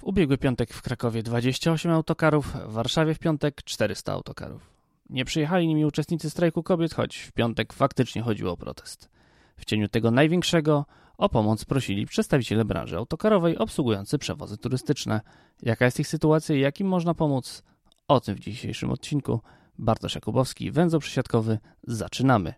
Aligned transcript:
W 0.00 0.04
ubiegły 0.04 0.38
piątek 0.38 0.74
w 0.74 0.82
Krakowie 0.82 1.22
28 1.22 1.92
autokarów, 1.92 2.46
w 2.46 2.72
Warszawie 2.72 3.14
w 3.14 3.18
piątek 3.18 3.62
400 3.62 4.12
autokarów. 4.12 4.70
Nie 5.10 5.24
przyjechali 5.24 5.68
nimi 5.68 5.84
uczestnicy 5.84 6.30
strajku 6.30 6.62
kobiet, 6.62 6.94
choć 6.94 7.16
w 7.16 7.32
piątek 7.32 7.72
faktycznie 7.72 8.22
chodziło 8.22 8.52
o 8.52 8.56
protest. 8.56 9.08
W 9.56 9.64
cieniu 9.64 9.88
tego 9.88 10.10
największego 10.10 10.84
o 11.18 11.28
pomoc 11.28 11.64
prosili 11.64 12.06
przedstawiciele 12.06 12.64
branży 12.64 12.96
autokarowej 12.96 13.58
obsługujący 13.58 14.18
przewozy 14.18 14.58
turystyczne. 14.58 15.20
Jaka 15.62 15.84
jest 15.84 16.00
ich 16.00 16.08
sytuacja 16.08 16.56
i 16.56 16.60
jak 16.60 16.80
im 16.80 16.88
można 16.88 17.14
pomóc? 17.14 17.62
O 18.08 18.20
tym 18.20 18.34
w 18.34 18.40
dzisiejszym 18.40 18.90
odcinku. 18.90 19.40
Bartosz 19.78 20.14
Jakubowski, 20.14 20.70
węzeł 20.70 21.00
przysiadkowy. 21.00 21.58
Zaczynamy. 21.82 22.54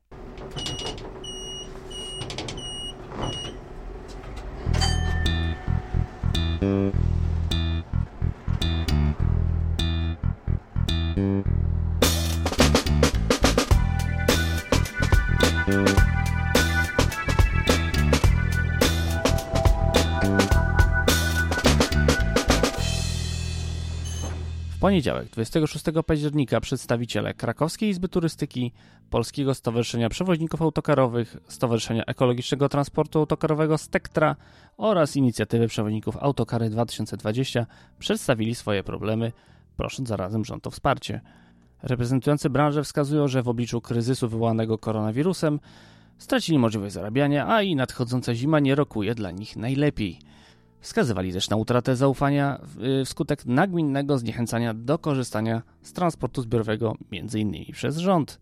W 6.61 7.12
poniedziałek, 24.83 25.29
26 25.31 25.85
października, 26.07 26.61
przedstawiciele 26.61 27.35
Krakowskiej 27.35 27.91
Izby 27.91 28.09
Turystyki, 28.09 28.73
Polskiego 29.11 29.55
Stowarzyszenia 29.55 30.09
Przewoźników 30.09 30.63
Autokarowych, 30.63 31.37
Stowarzyszenia 31.49 32.05
Ekologicznego 32.05 32.69
Transportu 32.69 33.19
Autokarowego 33.19 33.79
Spektra 33.79 34.37
oraz 34.77 35.17
Inicjatywy 35.17 35.69
Przewoźników 35.69 36.17
Autokary 36.17 36.71
2020 36.71 37.67
przedstawili 37.99 38.55
swoje 38.55 38.83
problemy, 38.83 39.33
prosząc 39.77 40.09
zarazem 40.09 40.45
rząd 40.45 40.67
o 40.67 40.71
wsparcie. 40.71 41.21
Reprezentujący 41.83 42.51
branżę 42.51 42.85
wskazują, 42.85 43.29
że 43.29 43.43
w 43.43 43.49
obliczu 43.49 43.81
kryzysu 43.81 44.29
wywołanego 44.29 44.79
koronawirusem 44.79 45.61
stracili 46.19 46.59
możliwość 46.59 46.95
zarabiania, 46.95 47.49
a 47.49 47.63
i 47.63 47.77
nadchodząca 47.77 48.35
zima 48.35 48.61
nie 48.61 48.75
rokuje 48.75 49.15
dla 49.15 49.31
nich 49.31 49.57
najlepiej. 49.57 50.19
Wskazywali 50.83 51.33
też 51.33 51.51
na 51.51 51.57
utratę 51.57 51.97
zaufania 51.97 52.61
y, 53.01 53.05
wskutek 53.05 53.47
nagminnego 53.47 54.19
zniechęcania 54.19 54.75
do 54.75 54.99
korzystania 54.99 55.63
z 55.83 55.93
transportu 55.93 56.43
zbiorowego, 56.43 56.97
m.in. 57.13 57.73
przez 57.73 57.97
rząd. 57.97 58.41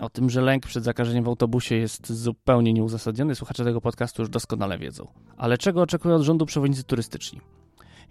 O 0.00 0.10
tym, 0.10 0.30
że 0.30 0.40
lęk 0.40 0.66
przed 0.66 0.84
zakażeniem 0.84 1.24
w 1.24 1.28
autobusie 1.28 1.74
jest 1.74 2.12
zupełnie 2.12 2.72
nieuzasadniony, 2.72 3.34
słuchacze 3.34 3.64
tego 3.64 3.80
podcastu 3.80 4.22
już 4.22 4.28
doskonale 4.28 4.78
wiedzą. 4.78 5.06
Ale 5.36 5.58
czego 5.58 5.82
oczekują 5.82 6.14
od 6.14 6.22
rządu 6.22 6.46
przewoźnicy 6.46 6.84
turystyczni? 6.84 7.40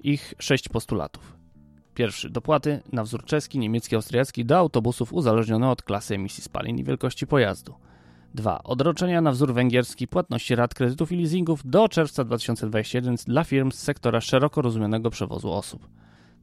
Ich 0.04 0.34
sześć 0.40 0.70
postulatów. 0.70 1.38
Pierwszy, 1.94 2.30
dopłaty 2.30 2.82
na 2.92 3.04
wzór 3.04 3.26
czeski, 3.26 3.60
niemiecki, 3.60 3.96
austriacki 3.96 4.46
do 4.46 4.58
autobusów 4.58 5.14
uzależnione 5.14 5.70
od 5.70 5.84
klasy 5.84 6.16
emisji 6.16 6.44
spalin 6.44 6.78
i 6.78 6.84
wielkości 6.84 7.28
pojazdu. 7.28 7.74
2. 8.36 8.64
Odroczenia 8.64 9.22
na 9.22 9.32
wzór 9.32 9.54
węgierski 9.54 10.08
płatności 10.08 10.56
rat 10.56 10.74
kredytów 10.74 11.12
i 11.12 11.18
leasingów 11.18 11.62
do 11.66 11.90
czerwca 11.90 12.24
2021 12.24 13.16
dla 13.16 13.44
firm 13.44 13.72
z 13.72 13.80
sektora 13.80 14.22
szeroko 14.22 14.62
rozumianego 14.62 15.10
przewozu 15.10 15.52
osób. 15.52 15.88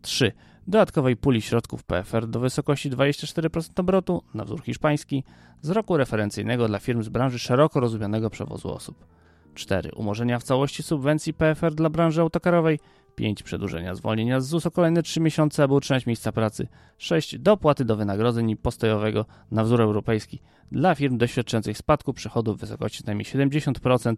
3. 0.03 0.33
Dodatkowej 0.67 1.17
puli 1.17 1.43
środków 1.43 1.85
PFR 1.85 2.27
do 2.27 2.41
wysokości 2.41 2.91
24% 2.91 3.81
obrotu 3.81 4.23
na 4.35 4.45
wzór 4.45 4.63
hiszpański 4.63 5.25
z 5.61 5.71
roku 5.71 5.97
referencyjnego 5.97 6.69
dla 6.69 6.79
firm 6.79 7.03
z 7.03 7.09
branży 7.09 7.39
szeroko 7.39 7.81
rozumianego 7.81 8.31
przewozu 8.31 8.75
osób. 8.75 9.07
4. 9.55 9.91
Umorzenia 9.97 10.39
w 10.39 10.43
całości 10.43 10.83
subwencji 10.83 11.35
PFR 11.35 11.75
dla 11.75 11.91
branży 11.91 12.21
autokarowej. 12.21 12.79
5. 13.15 13.43
Przedłużenia 13.43 13.95
zwolnienia 13.95 14.41
z 14.41 14.47
ZUS 14.47 14.67
o 14.67 14.71
kolejne 14.71 15.03
3 15.03 15.21
miesiące, 15.21 15.65
aby 15.65 15.75
utrzymać 15.75 16.07
miejsca 16.07 16.33
pracy. 16.33 16.69
6. 16.99 17.39
Dopłaty 17.39 17.85
do 17.85 17.97
wynagrodzeń 17.97 18.57
postojowego 18.57 19.27
na 19.51 19.65
wzór 19.65 19.81
europejski 19.81 20.41
dla 20.73 20.95
firm 20.95 21.19
doświadczających 21.19 21.79
spadku 21.79 22.13
przychodów 22.13 22.57
w 22.57 22.61
wysokości 22.61 23.03
co 23.03 23.07
najmniej 23.07 23.27
70% 23.27 24.15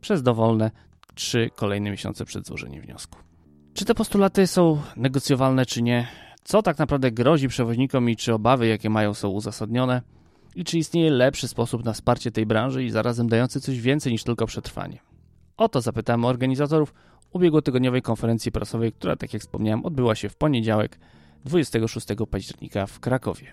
przez 0.00 0.22
dowolne 0.22 0.70
3 1.14 1.50
kolejne 1.56 1.90
miesiące 1.90 2.24
przed 2.24 2.46
złożeniem 2.46 2.82
wniosku. 2.82 3.18
Czy 3.74 3.84
te 3.84 3.94
postulaty 3.94 4.46
są 4.46 4.82
negocjowalne, 4.96 5.66
czy 5.66 5.82
nie? 5.82 6.06
Co 6.44 6.62
tak 6.62 6.78
naprawdę 6.78 7.12
grozi 7.12 7.48
przewoźnikom 7.48 8.10
i 8.10 8.16
czy 8.16 8.34
obawy, 8.34 8.66
jakie 8.66 8.90
mają, 8.90 9.14
są 9.14 9.28
uzasadnione? 9.28 10.02
I 10.54 10.64
czy 10.64 10.78
istnieje 10.78 11.10
lepszy 11.10 11.48
sposób 11.48 11.84
na 11.84 11.92
wsparcie 11.92 12.30
tej 12.30 12.46
branży 12.46 12.84
i 12.84 12.90
zarazem 12.90 13.28
dający 13.28 13.60
coś 13.60 13.80
więcej 13.80 14.12
niż 14.12 14.24
tylko 14.24 14.46
przetrwanie? 14.46 14.98
O 15.56 15.68
to 15.68 15.80
zapytałem 15.80 16.24
organizatorów 16.24 16.94
ubiegłotygodniowej 17.32 18.02
konferencji 18.02 18.52
prasowej, 18.52 18.92
która, 18.92 19.16
tak 19.16 19.32
jak 19.32 19.42
wspomniałem, 19.42 19.84
odbyła 19.84 20.14
się 20.14 20.28
w 20.28 20.36
poniedziałek 20.36 20.98
26 21.44 22.06
października 22.30 22.86
w 22.86 23.00
Krakowie. 23.00 23.52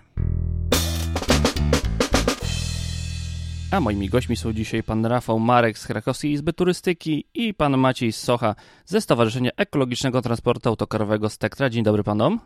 A 3.70 3.80
moimi 3.80 4.08
gośćmi 4.08 4.36
są 4.36 4.52
dzisiaj 4.52 4.82
pan 4.82 5.06
Rafał 5.06 5.38
Marek 5.38 5.78
z 5.78 5.86
Krakowskiej 5.86 6.32
Izby 6.32 6.52
Turystyki 6.52 7.24
i 7.34 7.54
pan 7.54 7.78
Maciej 7.78 8.12
Socha 8.12 8.54
ze 8.84 9.00
Stowarzyszenia 9.00 9.50
Ekologicznego 9.56 10.22
Transportu 10.22 10.68
Autokarowego 10.68 11.28
Stektra. 11.28 11.70
Dzień 11.70 11.84
dobry 11.84 12.02
panom. 12.04 12.40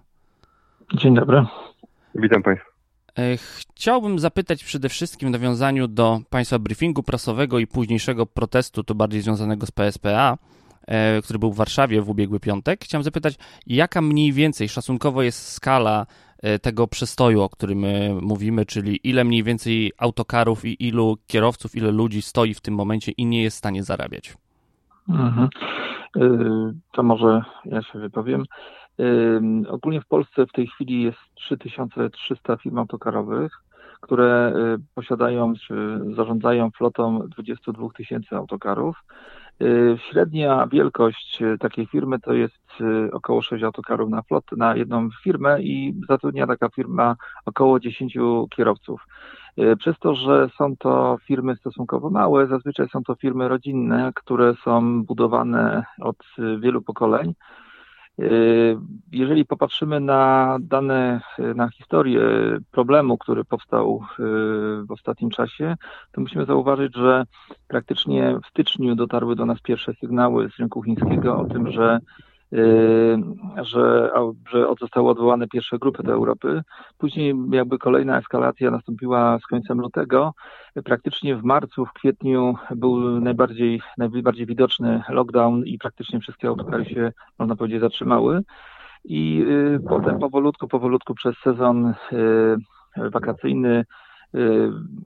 Dzień 0.95 1.15
dobry. 1.15 1.45
Witam 2.15 2.43
Państwa. 2.43 2.78
E, 3.19 3.37
chciałbym 3.37 4.19
zapytać 4.19 4.65
przede 4.65 4.89
wszystkim 4.89 5.29
w 5.29 5.33
nawiązaniu 5.33 5.89
do 5.89 6.21
Państwa 6.31 6.59
briefingu 6.59 7.03
prasowego 7.03 7.59
i 7.59 7.67
późniejszego 7.67 8.27
protestu, 8.27 8.85
to 8.85 8.95
bardziej 8.95 9.21
związanego 9.21 9.67
z 9.67 9.71
PSPA, 9.71 10.39
e, 10.87 11.23
który 11.23 11.39
był 11.39 11.53
w 11.53 11.57
Warszawie 11.57 12.03
w 12.03 12.11
ubiegły 12.11 12.41
piątek. 12.41 12.85
Chciałem 12.85 13.03
zapytać, 13.03 13.35
jaka 13.67 14.03
mniej 14.03 14.33
więcej 14.33 14.69
szacunkowo 14.69 15.23
jest 15.23 15.53
skala 15.53 16.07
e, 16.43 16.59
tego 16.59 16.87
przestoju, 16.87 17.43
o 17.43 17.49
którym 17.49 17.85
mówimy, 18.23 18.67
czyli 18.67 19.01
ile 19.05 19.25
mniej 19.25 19.43
więcej 19.43 19.93
autokarów 19.99 20.65
i 20.65 20.87
ilu 20.89 21.17
kierowców, 21.27 21.77
ile 21.77 21.91
ludzi 21.93 22.23
stoi 22.23 22.55
w 22.55 22.61
tym 22.61 22.75
momencie 22.75 23.13
i 23.13 23.27
nie 23.27 23.43
jest 23.43 23.57
w 23.57 23.59
stanie 23.59 23.83
zarabiać? 23.83 24.37
Mhm. 25.09 25.49
To 26.93 27.03
może 27.03 27.43
ja 27.65 27.83
się 27.83 27.99
wypowiem. 27.99 28.45
Ogólnie 29.69 30.01
w 30.01 30.07
Polsce 30.07 30.47
w 30.47 30.53
tej 30.53 30.67
chwili 30.67 31.03
jest 31.03 31.19
3300 31.35 32.57
firm 32.57 32.79
autokarowych, 32.79 33.53
które 34.01 34.53
y, 34.77 34.79
posiadają 34.95 35.53
czy 35.67 36.01
zarządzają 36.17 36.71
flotą 36.71 37.19
22 37.29 37.89
tysięcy 37.97 38.37
autokarów. 38.37 38.97
Y, 39.63 39.99
średnia 40.11 40.67
wielkość 40.67 41.43
y, 41.43 41.59
takiej 41.59 41.87
firmy 41.87 42.19
to 42.19 42.33
jest 42.33 42.69
około 43.13 43.43
6 43.43 43.65
autokarów 43.65 44.11
na 44.11 44.23
flot, 44.23 44.45
na 44.57 44.77
jedną 44.77 45.09
firmę 45.23 45.63
i 45.63 46.01
zatrudnia 46.09 46.47
taka 46.47 46.69
firma 46.69 47.17
około 47.47 47.81
10 47.81 48.15
kierowców. 48.57 49.07
Przez 49.79 49.99
to, 49.99 50.15
że 50.15 50.49
są 50.59 50.77
to 50.77 51.19
firmy 51.25 51.57
stosunkowo 51.57 52.11
małe, 52.11 52.47
zazwyczaj 52.47 52.89
są 52.89 53.03
to 53.03 53.15
firmy 53.15 53.49
rodzinne, 53.49 54.13
które 54.15 54.55
są 54.65 55.05
budowane 55.05 55.85
od 56.01 56.17
wielu 56.61 56.83
pokoleń. 56.83 57.35
Y, 58.19 58.77
jeżeli 59.13 59.45
popatrzymy 59.45 60.01
na 60.01 60.57
dane, 60.61 61.21
na 61.55 61.69
historię 61.69 62.21
problemu, 62.71 63.19
który 63.19 63.45
powstał 63.45 64.03
y, 64.19 64.23
w 64.87 64.91
ostatnim 64.91 65.31
czasie, 65.31 65.77
to 66.13 66.21
musimy 66.21 66.45
zauważyć, 66.45 66.97
że 66.97 67.25
praktycznie 67.69 68.39
w 68.45 68.47
styczniu 68.47 68.95
dotarły 68.95 69.37
do 69.37 69.47
nas 69.47 69.61
pierwsze 69.61 69.93
sygnały 69.95 70.51
z 70.51 70.59
rynku 70.59 70.83
chińskiego 70.83 71.39
o 71.39 71.45
tym, 71.45 71.71
że 71.71 72.01
że, 73.63 74.11
że 74.51 74.67
zostały 74.81 75.09
odwołane 75.09 75.49
pierwsze 75.49 75.79
grupy 75.79 76.03
do 76.03 76.13
Europy. 76.13 76.63
Później 76.99 77.35
jakby 77.53 77.79
kolejna 77.79 78.19
eskalacja 78.19 78.71
nastąpiła 78.71 79.39
z 79.39 79.47
końcem 79.47 79.81
lutego. 79.81 80.33
Praktycznie 80.85 81.37
w 81.37 81.45
marcu, 81.45 81.87
w 81.87 81.93
kwietniu 81.93 82.55
był 82.77 83.21
najbardziej, 83.21 83.81
najbardziej 83.99 84.47
widoczny 84.47 85.03
lockdown 85.09 85.65
i 85.65 85.79
praktycznie 85.79 86.21
wszystkie 86.21 86.49
autokary 86.49 86.85
się, 86.85 87.13
można 87.39 87.57
powiedzieć, 87.57 87.81
zatrzymały. 87.81 88.43
I 89.05 89.37
yy, 89.37 89.81
potem 89.89 90.19
powolutku, 90.19 90.69
powolutku 90.69 91.15
przez 91.15 91.37
sezon 91.45 91.95
yy, 92.13 93.11
wakacyjny 93.11 93.85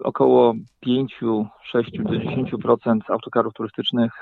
około 0.05 0.55
5, 0.81 1.20
6 1.62 1.90
do 1.99 2.11
10% 2.11 2.99
autokarów 3.08 3.55
turystycznych 3.55 4.12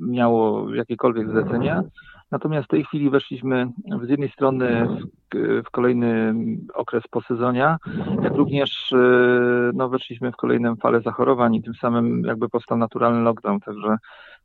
miało 0.00 0.74
jakiekolwiek 0.74 1.30
zlecenia, 1.30 1.82
Natomiast 2.30 2.66
w 2.66 2.70
tej 2.70 2.84
chwili 2.84 3.10
weszliśmy 3.10 3.72
z 4.06 4.08
jednej 4.08 4.30
strony 4.30 4.86
w, 5.34 5.62
w 5.66 5.70
kolejny 5.70 6.34
okres 6.74 7.04
posezonia, 7.10 7.78
jak 8.22 8.34
również 8.34 8.92
e, 8.92 8.96
no, 9.74 9.88
weszliśmy 9.88 10.32
w 10.32 10.36
kolejną 10.36 10.76
falę 10.76 11.00
zachorowań 11.00 11.54
i 11.54 11.62
tym 11.62 11.74
samym 11.74 12.22
jakby 12.24 12.48
powstał 12.48 12.78
naturalny 12.78 13.22
lockdown, 13.22 13.60
także 13.60 13.96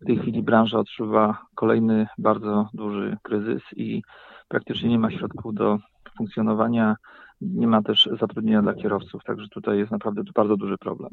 w 0.01 0.05
tej 0.05 0.17
chwili 0.17 0.43
branża 0.43 0.79
odczuwa 0.79 1.37
kolejny 1.55 2.07
bardzo 2.17 2.69
duży 2.73 3.17
kryzys 3.23 3.63
i 3.75 4.01
praktycznie 4.47 4.89
nie 4.89 4.99
ma 4.99 5.11
środków 5.11 5.53
do 5.53 5.77
funkcjonowania, 6.17 6.95
nie 7.41 7.67
ma 7.67 7.81
też 7.81 8.09
zatrudnienia 8.19 8.61
dla 8.61 8.73
kierowców, 8.73 9.23
także 9.23 9.47
tutaj 9.47 9.77
jest 9.77 9.91
naprawdę 9.91 10.21
bardzo 10.35 10.57
duży 10.57 10.77
problem. 10.77 11.11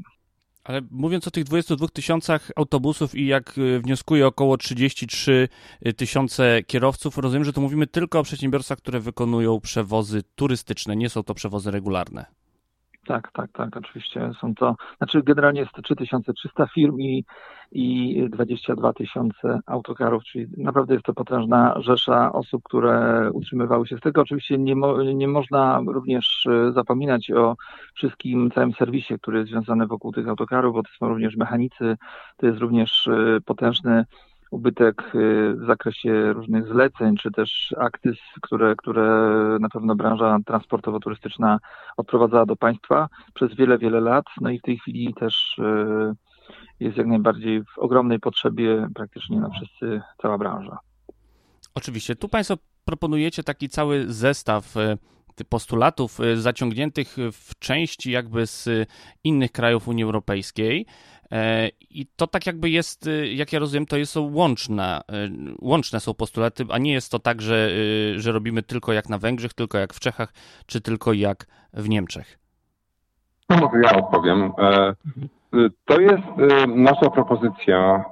Ale 0.64 0.80
mówiąc 0.90 1.28
o 1.28 1.30
tych 1.30 1.44
22 1.44 1.88
tysiącach 1.88 2.50
autobusów 2.56 3.14
i 3.14 3.26
jak 3.26 3.58
y, 3.58 3.80
wnioskuje 3.80 4.26
około 4.26 4.56
33 4.56 5.48
y, 5.86 5.92
tysiące 5.92 6.62
kierowców, 6.62 7.18
rozumiem, 7.18 7.44
że 7.44 7.52
to 7.52 7.60
mówimy 7.60 7.86
tylko 7.86 8.18
o 8.18 8.22
przedsiębiorstwach, 8.22 8.78
które 8.78 9.00
wykonują 9.00 9.60
przewozy 9.60 10.22
turystyczne, 10.34 10.96
nie 10.96 11.08
są 11.08 11.22
to 11.22 11.34
przewozy 11.34 11.70
regularne. 11.70 12.41
Tak, 13.06 13.32
tak, 13.32 13.52
tak, 13.52 13.76
oczywiście 13.76 14.30
są 14.40 14.54
to, 14.54 14.76
znaczy 14.98 15.22
generalnie 15.22 15.60
jest 15.60 15.72
to 15.72 15.82
3300 15.82 16.66
firm 16.66 17.00
i, 17.00 17.24
i 17.72 18.30
22 18.30 18.92
tysiące 18.92 19.60
autokarów, 19.66 20.24
czyli 20.24 20.46
naprawdę 20.56 20.94
jest 20.94 21.06
to 21.06 21.14
potężna 21.14 21.74
rzesza 21.80 22.32
osób, 22.32 22.62
które 22.62 23.30
utrzymywały 23.32 23.86
się 23.86 23.96
z 23.96 24.00
tego. 24.00 24.20
Oczywiście 24.20 24.58
nie, 24.58 24.76
mo, 24.76 25.02
nie 25.02 25.28
można 25.28 25.80
również 25.86 26.46
e, 26.46 26.72
zapominać 26.72 27.30
o 27.30 27.56
wszystkim 27.94 28.50
całym 28.50 28.72
serwisie, 28.72 29.14
który 29.22 29.38
jest 29.38 29.50
związany 29.50 29.86
wokół 29.86 30.12
tych 30.12 30.28
autokarów, 30.28 30.74
bo 30.74 30.82
to 30.82 30.90
są 30.98 31.08
również 31.08 31.36
mechanicy, 31.36 31.96
to 32.36 32.46
jest 32.46 32.58
również 32.58 33.06
e, 33.06 33.40
potężny 33.44 34.04
ubytek 34.52 35.02
y, 35.14 35.54
w 35.54 35.66
zakresie 35.66 36.32
różnych 36.32 36.66
zleceń, 36.68 37.16
czy 37.16 37.30
też 37.30 37.74
akcyz, 37.78 38.18
które, 38.42 38.76
które 38.76 39.06
na 39.60 39.68
pewno 39.68 39.94
branża 39.94 40.38
transportowo-turystyczna 40.46 41.58
odprowadzała 41.96 42.46
do 42.46 42.56
państwa 42.56 43.08
przez 43.34 43.54
wiele, 43.54 43.78
wiele 43.78 44.00
lat. 44.00 44.24
No 44.40 44.50
i 44.50 44.58
w 44.58 44.62
tej 44.62 44.78
chwili 44.78 45.14
też 45.14 45.58
y, 45.58 46.14
jest 46.80 46.96
jak 46.96 47.06
najbardziej 47.06 47.64
w 47.64 47.78
ogromnej 47.78 48.20
potrzebie 48.20 48.88
praktycznie 48.94 49.40
na 49.40 49.48
wszyscy 49.50 50.00
cała 50.22 50.38
branża. 50.38 50.78
Oczywiście. 51.74 52.16
Tu 52.16 52.28
Państwo 52.28 52.56
proponujecie 52.84 53.42
taki 53.42 53.68
cały 53.68 54.12
zestaw 54.12 54.76
y, 54.76 54.98
postulatów 55.48 56.18
zaciągniętych 56.34 57.16
w 57.32 57.58
części 57.58 58.10
jakby 58.10 58.46
z 58.46 58.68
innych 59.24 59.52
krajów 59.52 59.88
Unii 59.88 60.04
Europejskiej. 60.04 60.86
E, 61.32 61.68
I 61.90 62.06
to 62.16 62.26
tak 62.26 62.46
jakby 62.46 62.70
jest, 62.70 63.06
y, 63.06 63.28
jak 63.28 63.52
ja 63.52 63.58
rozumiem, 63.58 63.86
to 63.86 64.06
są 64.06 64.32
łączne, 64.34 65.00
y, 65.00 65.54
łączne 65.60 66.00
są 66.00 66.14
postulaty, 66.14 66.64
a 66.70 66.78
nie 66.78 66.92
jest 66.92 67.12
to 67.12 67.18
tak, 67.18 67.42
że, 67.42 67.68
y, 68.16 68.20
że 68.20 68.32
robimy 68.32 68.62
tylko 68.62 68.92
jak 68.92 69.08
na 69.08 69.18
Węgrzech, 69.18 69.54
tylko 69.54 69.78
jak 69.78 69.94
w 69.94 70.00
Czechach, 70.00 70.32
czy 70.66 70.80
tylko 70.80 71.12
jak 71.12 71.46
w 71.74 71.88
Niemczech. 71.88 72.38
No 73.50 73.56
może 73.56 73.78
ja 73.82 73.96
odpowiem. 73.96 74.52
E, 74.58 74.94
to 75.84 76.00
jest 76.00 76.22
nasza 76.68 77.10
propozycja 77.10 78.04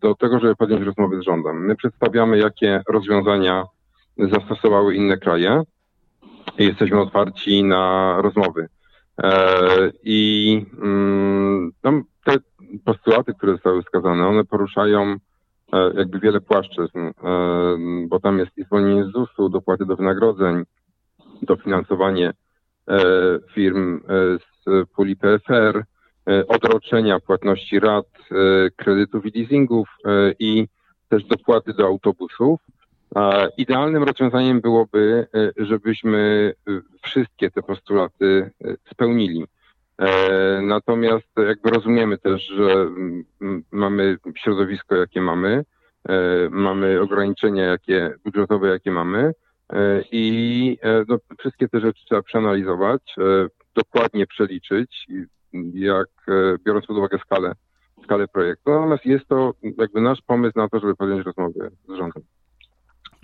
do 0.00 0.14
tego, 0.14 0.40
żeby 0.40 0.56
podjąć 0.56 0.82
rozmowy 0.82 1.20
z 1.20 1.24
rządem. 1.24 1.66
My 1.66 1.76
przedstawiamy, 1.76 2.38
jakie 2.38 2.82
rozwiązania 2.88 3.64
zastosowały 4.18 4.94
inne 4.94 5.16
kraje 5.16 5.62
jesteśmy 6.58 7.00
otwarci 7.00 7.64
na 7.64 8.14
rozmowy. 8.22 8.68
E, 9.22 9.92
I 10.02 10.66
mm, 10.82 11.72
tam 11.82 12.04
te 12.24 12.36
postulaty, 12.84 13.34
które 13.34 13.52
zostały 13.52 13.82
wskazane, 13.82 14.26
one 14.26 14.44
poruszają 14.44 15.16
e, 15.72 15.90
jakby 15.94 16.20
wiele 16.20 16.40
płaszczyzn, 16.40 16.98
e, 16.98 17.12
bo 18.08 18.20
tam 18.20 18.38
jest 18.38 18.58
i 18.58 18.64
zwolnienie 18.64 19.04
z 19.04 19.12
ZUS-u, 19.12 19.48
dopłaty 19.48 19.86
do 19.86 19.96
wynagrodzeń, 19.96 20.62
dofinansowanie 21.42 22.32
firm 23.54 24.00
z 24.38 24.88
puli 24.96 25.16
PFR, 25.16 25.84
odroczenia 26.48 27.20
płatności 27.20 27.80
rat, 27.80 28.06
kredytów 28.76 29.26
i 29.26 29.38
leasingów 29.38 29.88
i 30.38 30.68
też 31.08 31.24
dopłaty 31.24 31.74
do 31.74 31.86
autobusów. 31.86 32.60
Idealnym 33.56 34.02
rozwiązaniem 34.02 34.60
byłoby, 34.60 35.26
e, 35.34 35.64
żebyśmy 35.64 36.52
e, 36.68 36.80
wszystkie 37.02 37.50
te 37.50 37.62
postulaty 37.62 38.50
e, 38.64 38.74
spełnili. 38.92 39.44
Natomiast 40.62 41.28
jakby 41.48 41.70
rozumiemy 41.70 42.18
też, 42.18 42.46
że 42.46 42.90
mamy 43.72 44.16
środowisko, 44.36 44.96
jakie 44.96 45.20
mamy, 45.20 45.64
mamy 46.50 47.00
ograniczenia 47.00 47.64
jakie, 47.64 48.14
budżetowe, 48.24 48.68
jakie 48.68 48.90
mamy 48.90 49.32
i 50.12 50.78
no, 51.08 51.18
wszystkie 51.38 51.68
te 51.68 51.80
rzeczy 51.80 52.04
trzeba 52.06 52.22
przeanalizować, 52.22 53.14
dokładnie 53.74 54.26
przeliczyć, 54.26 55.06
jak 55.74 56.08
biorąc 56.64 56.86
pod 56.86 56.96
uwagę 56.96 57.18
skalę, 57.18 57.52
skalę 58.04 58.28
projektu. 58.28 58.70
Natomiast 58.70 59.06
jest 59.06 59.26
to 59.26 59.54
jakby 59.78 60.00
nasz 60.00 60.22
pomysł 60.26 60.58
na 60.58 60.68
to, 60.68 60.80
żeby 60.80 60.96
podjąć 60.96 61.26
rozmowę 61.26 61.70
z 61.88 61.96
rządem. 61.96 62.22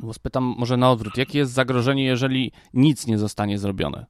Bo 0.02 0.12
spytam 0.12 0.54
może 0.58 0.76
na 0.76 0.90
odwrót, 0.90 1.16
jakie 1.16 1.38
jest 1.38 1.52
zagrożenie, 1.52 2.04
jeżeli 2.04 2.52
nic 2.74 3.06
nie 3.06 3.18
zostanie 3.18 3.58
zrobione? 3.58 4.06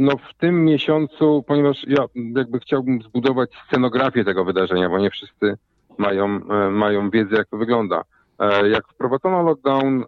No 0.00 0.12
w 0.16 0.38
tym 0.38 0.64
miesiącu, 0.64 1.44
ponieważ 1.46 1.76
ja 1.86 2.04
jakby 2.36 2.60
chciałbym 2.60 3.02
zbudować 3.02 3.50
scenografię 3.66 4.24
tego 4.24 4.44
wydarzenia, 4.44 4.88
bo 4.88 4.98
nie 4.98 5.10
wszyscy 5.10 5.58
mają, 5.98 6.40
e, 6.50 6.70
mają 6.70 7.10
wiedzę, 7.10 7.36
jak 7.36 7.48
to 7.48 7.56
wygląda. 7.56 8.02
E, 8.38 8.68
jak 8.68 8.88
wprowadzono 8.88 9.42
lockdown 9.42 10.02
e, 10.02 10.04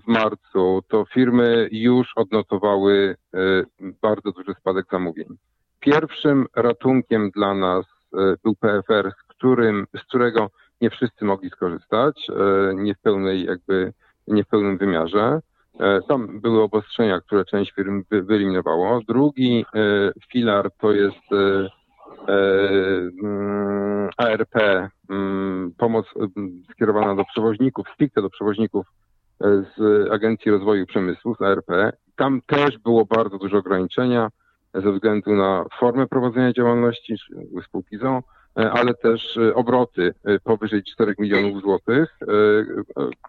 w 0.00 0.06
marcu, 0.06 0.82
to 0.88 1.04
firmy 1.04 1.68
już 1.72 2.12
odnotowały 2.16 3.16
bardzo 4.02 4.32
duży 4.32 4.54
spadek 4.60 4.86
zamówień. 4.92 5.26
Pierwszym 5.80 6.46
ratunkiem 6.56 7.30
dla 7.30 7.54
nas 7.54 7.84
był 8.44 8.54
PFR, 8.54 9.12
z, 9.20 9.22
którym, 9.28 9.86
z 9.96 10.00
którego 10.04 10.50
nie 10.84 10.90
wszyscy 10.90 11.24
mogli 11.24 11.50
skorzystać, 11.50 12.26
e, 12.30 12.74
nie 12.74 12.94
w 12.94 12.98
pełnej 12.98 13.44
jakby, 13.44 13.92
nie 14.28 14.44
w 14.44 14.48
pełnym 14.48 14.78
wymiarze. 14.78 15.40
E, 15.80 16.00
tam 16.08 16.40
były 16.40 16.62
obostrzenia, 16.62 17.20
które 17.20 17.44
część 17.44 17.72
firm 17.72 18.04
wyeliminowało. 18.10 19.00
Drugi 19.08 19.64
e, 19.74 20.12
filar 20.32 20.70
to 20.80 20.92
jest 20.92 21.32
mm, 23.22 24.08
ARP, 24.16 24.54
mm, 25.10 25.72
pomoc 25.78 26.06
skierowana 26.72 27.14
do 27.14 27.24
przewoźników, 27.24 27.86
stricte 27.94 28.22
do 28.22 28.30
przewoźników 28.30 28.86
z 29.40 30.10
Agencji 30.12 30.50
Rozwoju 30.50 30.86
Przemysłu, 30.86 31.34
z 31.34 31.42
ARP. 31.42 31.66
Tam 32.16 32.40
też 32.46 32.78
było 32.78 33.04
bardzo 33.04 33.38
dużo 33.38 33.58
ograniczenia 33.58 34.28
ze 34.74 34.92
względu 34.92 35.34
na 35.34 35.64
formę 35.78 36.06
prowadzenia 36.06 36.52
działalności 36.52 37.16
spółki 37.64 37.96
ZO, 37.98 38.22
E, 38.22 38.43
ale 38.54 38.94
też 38.94 39.36
e, 39.36 39.54
obroty 39.54 40.14
e, 40.24 40.38
powyżej 40.38 40.82
4 40.82 41.14
milionów 41.18 41.62
złotych. 41.62 42.18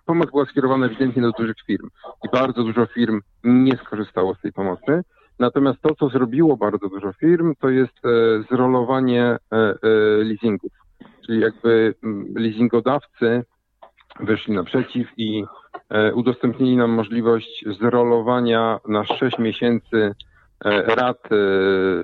Pomoc 0.05 0.31
była 0.31 0.45
skierowana 0.45 0.85
ewidentnie 0.85 1.21
do 1.21 1.31
dużych 1.31 1.55
firm 1.67 1.89
i 2.23 2.29
bardzo 2.29 2.63
dużo 2.63 2.85
firm 2.85 3.21
nie 3.43 3.77
skorzystało 3.77 4.35
z 4.35 4.41
tej 4.41 4.53
pomocy. 4.53 5.01
Natomiast 5.39 5.81
to, 5.81 5.95
co 5.95 6.09
zrobiło 6.09 6.57
bardzo 6.57 6.89
dużo 6.89 7.13
firm, 7.13 7.53
to 7.59 7.69
jest 7.69 7.93
zrolowanie 8.49 9.37
leasingów. 10.23 10.71
Czyli 11.25 11.39
jakby 11.41 11.95
leasingodawcy 12.35 13.43
wyszli 14.19 14.53
naprzeciw 14.53 15.07
i 15.17 15.43
udostępnili 16.13 16.77
nam 16.77 16.91
możliwość 16.91 17.65
zrolowania 17.79 18.79
na 18.87 19.05
6 19.05 19.39
miesięcy 19.39 20.15
rat 20.87 21.29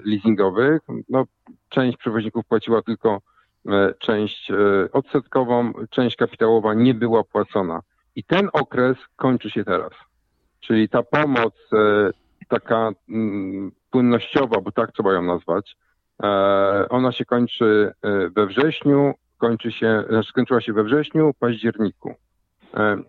leasingowych. 0.06 0.82
No, 1.10 1.26
część 1.70 1.98
przewoźników 1.98 2.46
płaciła 2.46 2.82
tylko 2.82 3.22
e, 3.68 3.94
część 4.00 4.52
e, 4.52 4.56
odsetkową, 4.92 5.74
część 5.90 6.16
kapitałowa 6.16 6.74
nie 6.74 6.94
była 6.94 7.24
płacona. 7.24 7.80
I 8.16 8.24
ten 8.24 8.50
okres 8.54 8.98
kończy 9.16 9.50
się 9.50 9.64
teraz. 9.64 9.92
Czyli 10.60 10.90
ta 10.90 11.04
pomoc, 11.04 11.54
e, 11.74 12.10
taka 12.48 12.92
mm, 13.10 13.72
płynnościowa, 13.92 14.62
bo 14.62 14.72
tak 14.72 14.92
trzeba 14.92 15.14
ją 15.14 15.22
nazwać, 15.22 15.76
ona 16.90 17.12
się 17.12 17.26
kończy 17.26 17.92
we 18.36 18.48
wrześniu, 18.48 19.14
kończy 19.38 19.72
się, 19.72 20.04
znaczy 20.10 20.30
skończyła 20.30 20.62
się 20.62 20.74
we 20.74 20.84
wrześniu, 20.84 21.34
październiku. 21.40 22.16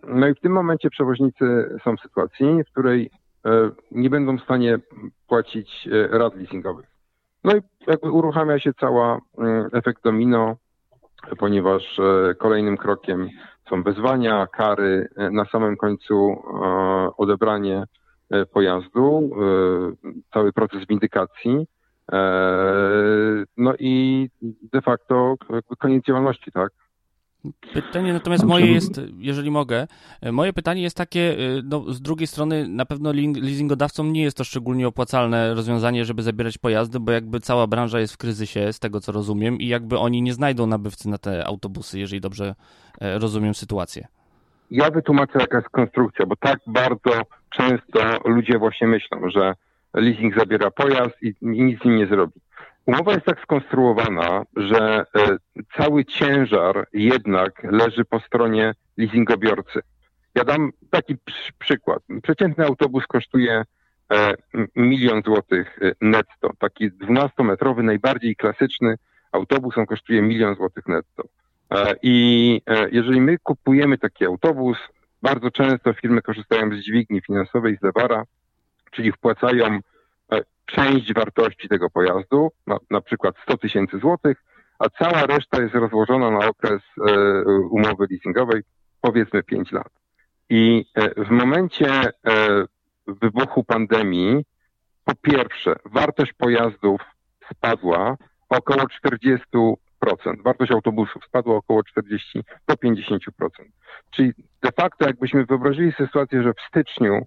No 0.07 0.27
i 0.27 0.35
w 0.35 0.39
tym 0.39 0.51
momencie 0.51 0.89
przewoźnicy 0.89 1.79
są 1.83 1.97
w 1.97 2.01
sytuacji, 2.01 2.63
w 2.63 2.71
której 2.71 3.11
nie 3.91 4.09
będą 4.09 4.37
w 4.37 4.43
stanie 4.43 4.79
płacić 5.27 5.89
rat 6.11 6.35
leasingowych. 6.35 6.85
No 7.43 7.55
i 7.55 7.61
jakby 7.87 8.11
uruchamia 8.11 8.59
się 8.59 8.73
cała 8.73 9.19
mm, 9.37 9.69
efekt 9.73 10.03
domino, 10.03 10.55
ponieważ 11.37 11.99
e, 11.99 12.35
kolejnym 12.35 12.77
krokiem 12.77 13.29
są 13.69 13.83
wezwania, 13.83 14.47
kary, 14.47 15.09
e, 15.15 15.29
na 15.29 15.45
samym 15.45 15.77
końcu 15.77 16.31
e, 16.31 16.37
odebranie 17.17 17.83
pojazdu, 18.53 19.29
cały 20.33 20.53
proces 20.53 20.87
windykacji, 20.87 21.67
no 23.57 23.73
i 23.79 24.29
de 24.73 24.81
facto 24.81 25.35
koniec 25.79 26.05
działalności, 26.05 26.51
tak? 26.51 26.71
Pytanie 27.73 28.13
natomiast 28.13 28.43
moje 28.43 28.71
jest, 28.71 29.01
jeżeli 29.17 29.51
mogę, 29.51 29.87
moje 30.31 30.53
pytanie 30.53 30.81
jest 30.81 30.97
takie, 30.97 31.19
y, 31.19 31.61
no 31.63 31.93
z 31.93 32.01
drugiej 32.01 32.27
strony 32.27 32.67
na 32.67 32.85
pewno 32.85 33.11
leasingodawcom 33.13 34.13
nie 34.13 34.23
jest 34.23 34.37
to 34.37 34.43
szczególnie 34.43 34.87
opłacalne 34.87 35.53
rozwiązanie, 35.53 36.05
żeby 36.05 36.21
zabierać 36.23 36.57
pojazdy, 36.57 36.99
bo 36.99 37.11
jakby 37.11 37.39
cała 37.39 37.67
branża 37.67 37.99
jest 37.99 38.13
w 38.13 38.17
kryzysie, 38.17 38.73
z 38.73 38.79
tego 38.79 38.99
co 38.99 39.11
rozumiem 39.11 39.57
i 39.57 39.67
jakby 39.67 39.97
oni 39.97 40.21
nie 40.21 40.33
znajdą 40.33 40.67
nabywcy 40.67 41.09
na 41.09 41.17
te 41.17 41.47
autobusy, 41.47 41.99
jeżeli 41.99 42.21
dobrze 42.21 42.55
e, 43.01 43.19
rozumiem 43.19 43.53
sytuację. 43.53 44.07
Ja 44.71 44.91
wytłumaczę 44.91 45.39
jaka 45.39 45.57
jest 45.57 45.69
konstrukcja, 45.69 46.25
bo 46.25 46.35
tak 46.35 46.59
bardzo 46.67 47.11
często 47.49 47.99
ludzie 48.25 48.57
właśnie 48.59 48.87
myślą, 48.87 49.29
że 49.29 49.53
leasing 49.93 50.37
zabiera 50.37 50.71
pojazd 50.71 51.15
i 51.21 51.33
nic 51.41 51.81
z 51.81 51.85
nim 51.85 51.95
nie 51.95 52.07
zrobi. 52.07 52.33
Umowa 52.85 53.13
jest 53.13 53.25
tak 53.25 53.39
skonstruowana, 53.41 54.43
że 54.55 55.05
e, 55.15 55.37
cały 55.77 56.05
ciężar 56.05 56.87
jednak 56.93 57.63
leży 57.63 58.05
po 58.05 58.19
stronie 58.19 58.73
leasingobiorcy. 58.97 59.79
Ja 60.35 60.43
dam 60.43 60.71
taki 60.89 61.15
przykład. 61.59 62.03
Przeciętny 62.23 62.65
autobus 62.65 63.07
kosztuje 63.07 63.63
e, 64.13 64.33
milion 64.75 65.21
złotych 65.25 65.79
e, 65.81 65.91
netto. 66.01 66.49
Taki 66.59 66.91
12-metrowy, 66.91 67.83
najbardziej 67.83 68.35
klasyczny 68.35 68.95
autobus, 69.31 69.77
on 69.77 69.85
kosztuje 69.85 70.21
milion 70.21 70.55
złotych 70.55 70.87
netto. 70.87 71.23
I 72.03 72.61
jeżeli 72.91 73.21
my 73.21 73.37
kupujemy 73.43 73.97
taki 73.97 74.25
autobus, 74.25 74.77
bardzo 75.21 75.51
często 75.51 75.93
firmy 75.93 76.21
korzystają 76.21 76.69
z 76.71 76.79
dźwigni 76.79 77.21
finansowej, 77.21 77.77
z 77.77 77.83
lewara, 77.83 78.23
czyli 78.91 79.11
wpłacają 79.11 79.79
część 80.65 81.13
wartości 81.13 81.69
tego 81.69 81.89
pojazdu, 81.89 82.51
na, 82.67 82.77
na 82.89 83.01
przykład 83.01 83.35
100 83.43 83.57
tysięcy 83.57 83.99
złotych, 83.99 84.43
a 84.79 84.89
cała 84.89 85.25
reszta 85.25 85.61
jest 85.61 85.75
rozłożona 85.75 86.31
na 86.31 86.47
okres 86.47 86.81
e, 87.07 87.43
umowy 87.71 88.07
leasingowej, 88.09 88.61
powiedzmy 89.01 89.43
5 89.43 89.71
lat. 89.71 89.89
I 90.49 90.85
e, 90.95 91.25
w 91.25 91.29
momencie 91.29 91.87
e, 91.89 92.11
wybuchu 93.07 93.63
pandemii, 93.63 94.45
po 95.05 95.13
pierwsze, 95.21 95.75
wartość 95.85 96.33
pojazdów 96.33 97.01
spadła 97.51 98.17
około 98.49 98.83
40%, 99.05 99.75
wartość 100.43 100.71
autobusów 100.71 101.25
spadła 101.25 101.55
około 101.55 101.83
40 101.83 102.43
do 102.67 102.73
50%. 102.73 103.17
Czyli 104.11 104.31
de 104.61 104.71
facto, 104.71 105.07
jakbyśmy 105.07 105.45
wyobrazili 105.45 105.91
sytuację, 105.91 106.43
że 106.43 106.53
w 106.53 106.61
styczniu 106.67 107.25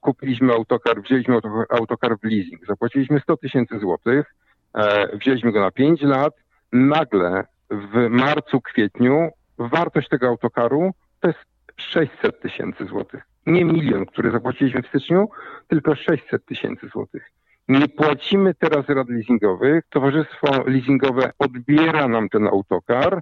kupiliśmy 0.00 0.52
autokar, 0.52 1.02
wzięliśmy 1.02 1.38
autokar 1.70 2.18
w 2.18 2.24
leasing, 2.24 2.66
zapłaciliśmy 2.66 3.20
100 3.20 3.36
tysięcy 3.36 3.78
złotych, 3.78 4.34
e, 4.74 5.16
wzięliśmy 5.16 5.52
go 5.52 5.60
na 5.60 5.70
5 5.70 6.02
lat, 6.02 6.34
nagle 6.72 7.44
w 7.70 8.08
marcu, 8.10 8.60
kwietniu 8.60 9.30
wartość 9.58 10.08
tego 10.08 10.28
autokaru 10.28 10.90
to 11.20 11.28
jest 11.28 11.40
600 11.76 12.40
tysięcy 12.40 12.86
złotych. 12.86 13.22
Nie 13.46 13.64
milion, 13.64 14.06
który 14.06 14.30
zapłaciliśmy 14.30 14.82
w 14.82 14.86
styczniu, 14.86 15.28
tylko 15.68 15.94
600 15.94 16.46
tysięcy 16.46 16.88
złotych. 16.88 17.30
Nie 17.68 17.88
płacimy 17.88 18.54
teraz 18.54 18.88
rad 18.88 19.08
leasingowych, 19.08 19.84
towarzystwo 19.90 20.46
leasingowe 20.66 21.30
odbiera 21.38 22.08
nam 22.08 22.28
ten 22.28 22.46
autokar, 22.46 23.20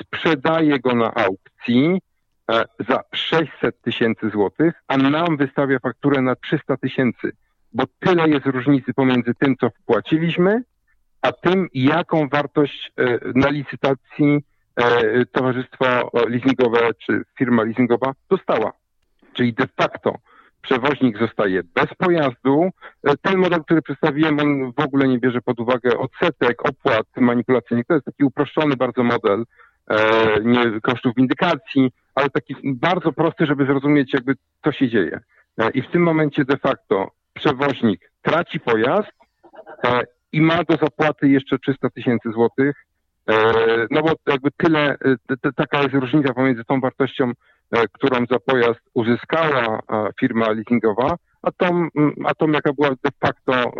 sprzedaje 0.00 0.80
go 0.80 0.94
na 0.94 1.14
aukcji, 1.14 2.00
za 2.88 3.02
600 3.12 3.82
tysięcy 3.82 4.30
złotych, 4.30 4.74
a 4.88 4.96
nam 4.96 5.36
wystawia 5.36 5.78
fakturę 5.78 6.22
na 6.22 6.36
300 6.36 6.76
tysięcy, 6.76 7.32
bo 7.72 7.84
tyle 8.00 8.28
jest 8.28 8.46
różnicy 8.46 8.94
pomiędzy 8.94 9.34
tym, 9.34 9.56
co 9.60 9.70
wpłaciliśmy, 9.70 10.62
a 11.22 11.32
tym, 11.32 11.68
jaką 11.74 12.28
wartość 12.28 12.92
e, 12.96 13.18
na 13.34 13.50
licytacji 13.50 14.44
e, 14.76 15.26
towarzystwo 15.26 16.10
leasingowe 16.28 16.90
czy 17.06 17.22
firma 17.38 17.62
leasingowa 17.62 18.12
dostała. 18.30 18.72
Czyli 19.32 19.52
de 19.52 19.66
facto 19.76 20.14
przewoźnik 20.62 21.18
zostaje 21.18 21.62
bez 21.74 21.86
pojazdu. 21.98 22.70
Ten 23.22 23.36
model, 23.36 23.64
który 23.64 23.82
przedstawiłem, 23.82 24.40
on 24.40 24.72
w 24.72 24.80
ogóle 24.80 25.08
nie 25.08 25.18
bierze 25.18 25.42
pod 25.42 25.60
uwagę 25.60 25.98
odsetek, 25.98 26.68
opłat 26.68 27.06
manipulacyjnych. 27.16 27.86
To 27.86 27.94
jest 27.94 28.06
taki 28.06 28.24
uproszczony 28.24 28.76
bardzo 28.76 29.02
model 29.02 29.44
nie, 30.44 30.80
kosztów 30.80 31.14
windykacji, 31.16 31.92
ale 32.16 32.30
taki 32.30 32.54
bardzo 32.64 33.12
prosty, 33.12 33.46
żeby 33.46 33.66
zrozumieć 33.66 34.14
jakby 34.14 34.34
co 34.64 34.72
się 34.72 34.88
dzieje. 34.88 35.20
E, 35.58 35.70
I 35.70 35.82
w 35.82 35.90
tym 35.90 36.02
momencie 36.02 36.44
de 36.44 36.56
facto 36.56 37.10
przewoźnik 37.34 38.10
traci 38.22 38.60
pojazd 38.60 39.12
e, 39.84 40.00
i 40.32 40.40
ma 40.40 40.64
do 40.64 40.76
zapłaty 40.76 41.28
jeszcze 41.28 41.58
300 41.58 41.90
tysięcy 41.90 42.30
złotych, 42.32 42.86
e, 43.28 43.34
no 43.90 44.02
bo 44.02 44.12
jakby 44.26 44.50
tyle, 44.56 44.96
taka 45.56 45.82
jest 45.82 45.94
różnica 45.94 46.34
pomiędzy 46.34 46.64
tą 46.64 46.80
wartością, 46.80 47.32
którą 47.92 48.26
za 48.30 48.38
pojazd 48.38 48.80
uzyskała 48.94 49.80
firma 50.20 50.50
leasingowa, 50.50 51.16
a 51.42 51.50
tą, 51.52 51.88
a 52.24 52.34
tą 52.34 52.50
jaka 52.50 52.72
była 52.72 52.88
de 52.88 53.10
facto 53.20 53.72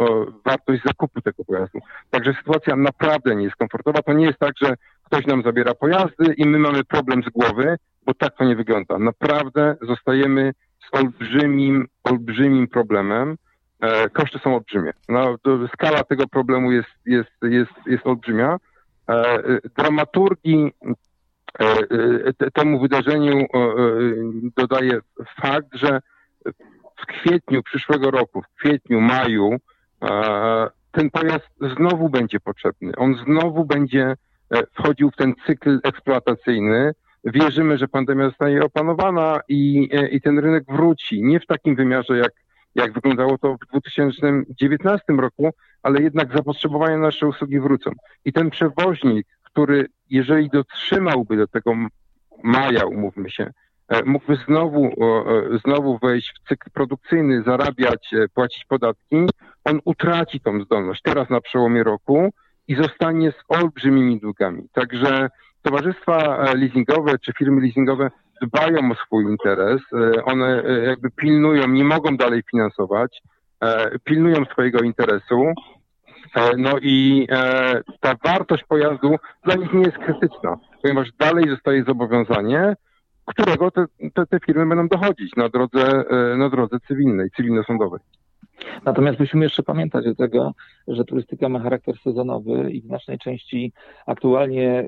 wartość 0.44 0.82
zakupu 0.84 1.20
tego 1.20 1.44
pojazdu. 1.44 1.78
Także 2.10 2.34
sytuacja 2.34 2.76
naprawdę 2.76 3.36
nie 3.36 3.44
jest 3.44 3.56
komfortowa. 3.56 4.02
To 4.02 4.12
nie 4.12 4.26
jest 4.26 4.38
tak, 4.38 4.52
że 4.62 4.74
ktoś 5.04 5.26
nam 5.26 5.42
zabiera 5.42 5.74
pojazdy 5.74 6.34
i 6.36 6.46
my 6.46 6.58
mamy 6.58 6.84
problem 6.84 7.22
z 7.22 7.28
głowy, 7.28 7.76
bo 8.06 8.14
tak 8.14 8.36
to 8.36 8.44
nie 8.44 8.56
wygląda. 8.56 8.98
Naprawdę 8.98 9.76
zostajemy 9.82 10.52
z 10.86 10.98
olbrzymim, 10.98 11.88
olbrzymim 12.04 12.68
problemem. 12.68 13.36
E, 13.80 14.10
koszty 14.10 14.38
są 14.38 14.54
olbrzymie. 14.54 14.92
No, 15.08 15.36
skala 15.74 16.04
tego 16.04 16.28
problemu 16.28 16.72
jest, 16.72 16.88
jest, 17.06 17.30
jest, 17.42 17.72
jest 17.86 18.06
olbrzymia. 18.06 18.56
E, 19.08 19.38
dramaturgii 19.76 20.72
e, 21.60 22.50
temu 22.50 22.80
wydarzeniu 22.80 23.46
dodaje 24.56 25.00
fakt, 25.42 25.68
że 25.72 26.00
w 26.96 27.06
kwietniu 27.06 27.62
przyszłego 27.62 28.10
roku, 28.10 28.42
w 28.42 28.60
kwietniu, 28.60 29.00
maju, 29.00 29.56
ten 30.92 31.10
pojazd 31.10 31.48
znowu 31.76 32.08
będzie 32.08 32.40
potrzebny. 32.40 32.92
On 32.96 33.14
znowu 33.24 33.64
będzie 33.64 34.14
wchodził 34.74 35.10
w 35.10 35.16
ten 35.16 35.34
cykl 35.46 35.80
eksploatacyjny, 35.84 36.92
wierzymy, 37.26 37.78
że 37.78 37.88
pandemia 37.88 38.28
zostanie 38.28 38.60
opanowana 38.62 39.40
i, 39.48 39.88
e, 39.92 40.08
i 40.08 40.20
ten 40.20 40.38
rynek 40.38 40.64
wróci. 40.68 41.22
Nie 41.22 41.40
w 41.40 41.46
takim 41.46 41.76
wymiarze, 41.76 42.18
jak, 42.18 42.32
jak 42.74 42.92
wyglądało 42.92 43.38
to 43.38 43.54
w 43.54 43.66
2019 43.70 45.12
roku, 45.12 45.50
ale 45.82 46.02
jednak 46.02 46.32
zapotrzebowania 46.32 46.96
na 46.96 47.02
nasze 47.02 47.26
usługi 47.26 47.60
wrócą. 47.60 47.90
I 48.24 48.32
ten 48.32 48.50
przewoźnik, 48.50 49.26
który 49.42 49.86
jeżeli 50.10 50.50
dotrzymałby 50.50 51.36
do 51.36 51.46
tego 51.46 51.74
maja, 52.42 52.86
umówmy 52.86 53.30
się, 53.30 53.50
e, 53.88 54.04
mógłby 54.04 54.36
znowu, 54.46 54.86
e, 54.86 55.58
znowu 55.64 55.98
wejść 55.98 56.32
w 56.34 56.48
cykl 56.48 56.70
produkcyjny, 56.70 57.42
zarabiać, 57.42 58.10
płacić 58.34 58.64
podatki, 58.64 59.16
on 59.64 59.80
utraci 59.84 60.40
tą 60.40 60.60
zdolność 60.60 61.02
teraz 61.02 61.30
na 61.30 61.40
przełomie 61.40 61.82
roku 61.82 62.30
i 62.68 62.74
zostanie 62.74 63.32
z 63.32 63.36
olbrzymimi 63.48 64.20
długami. 64.20 64.68
Także 64.72 65.28
towarzystwa 65.66 66.16
e, 66.16 66.54
leasingowe 66.56 67.18
czy 67.18 67.32
firmy 67.32 67.60
leasingowe 67.60 68.10
dbają 68.42 68.92
o 68.92 68.94
swój 68.94 69.24
interes, 69.24 69.80
e, 69.92 70.24
one 70.24 70.62
e, 70.64 70.84
jakby 70.84 71.10
pilnują, 71.10 71.68
nie 71.68 71.84
mogą 71.84 72.16
dalej 72.16 72.42
finansować, 72.50 73.22
pilnują 74.04 74.44
swojego 74.44 74.78
interesu, 74.78 75.52
no 76.58 76.78
i 76.82 77.26
ta 78.00 78.14
wartość 78.24 78.64
pojazdu 78.64 79.16
dla 79.44 79.54
nich 79.54 79.72
nie 79.72 79.82
jest 79.82 79.98
krytyczna, 79.98 80.56
ponieważ 80.82 81.08
dalej 81.18 81.50
zostaje 81.50 81.84
zobowiązanie, 81.84 82.74
którego 83.26 83.70
te, 83.70 83.84
te, 84.14 84.26
te 84.26 84.38
firmy 84.46 84.66
będą 84.66 84.88
dochodzić 84.88 85.36
na 85.36 85.48
drodze, 85.48 86.04
na 86.36 86.48
drodze 86.48 86.76
cywilnej, 86.88 87.30
cywilno-sądowej. 87.36 88.00
Natomiast 88.84 89.20
musimy 89.20 89.44
jeszcze 89.44 89.62
pamiętać 89.62 90.04
do 90.04 90.14
tego, 90.14 90.54
że 90.88 91.04
turystyka 91.04 91.48
ma 91.48 91.60
charakter 91.60 91.98
sezonowy 91.98 92.70
i 92.70 92.82
w 92.82 92.86
znacznej 92.86 93.18
części 93.18 93.72
aktualnie 94.06 94.86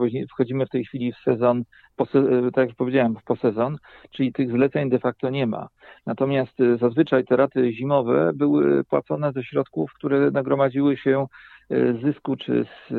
yy, 0.00 0.26
wchodzimy 0.28 0.66
w 0.66 0.70
tej 0.70 0.84
chwili 0.84 1.12
w 1.12 1.16
sezon, 1.16 1.64
po, 1.96 2.06
tak 2.54 2.68
jak 2.68 2.76
powiedziałem, 2.76 3.16
w 3.16 3.24
posezon, 3.24 3.78
czyli 4.10 4.32
tych 4.32 4.50
zleceń 4.50 4.90
de 4.90 4.98
facto 4.98 5.30
nie 5.30 5.46
ma. 5.46 5.68
Natomiast 6.06 6.60
y, 6.60 6.76
zazwyczaj 6.76 7.24
te 7.24 7.36
raty 7.36 7.72
zimowe 7.72 8.32
były 8.34 8.84
płacone 8.84 9.32
ze 9.32 9.44
środków, 9.44 9.92
które 9.92 10.30
nagromadziły 10.30 10.96
się 10.96 11.26
z 11.70 12.00
zysku 12.02 12.36
czy 12.36 12.64
z, 12.64 12.92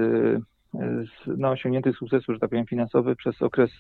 z 0.73 1.37
no, 1.37 1.49
osiągniętych 1.49 1.97
sukcesów, 1.97 2.35
że 2.35 2.39
tak 2.39 2.49
powiem, 2.49 2.65
finansowych 2.65 3.17
przez 3.17 3.41
okres 3.41 3.71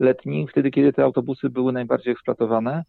letni, 0.00 0.46
wtedy 0.48 0.70
kiedy 0.70 0.92
te 0.92 1.04
autobusy 1.04 1.50
były 1.50 1.72
najbardziej 1.72 2.12
eksploatowane. 2.12 2.84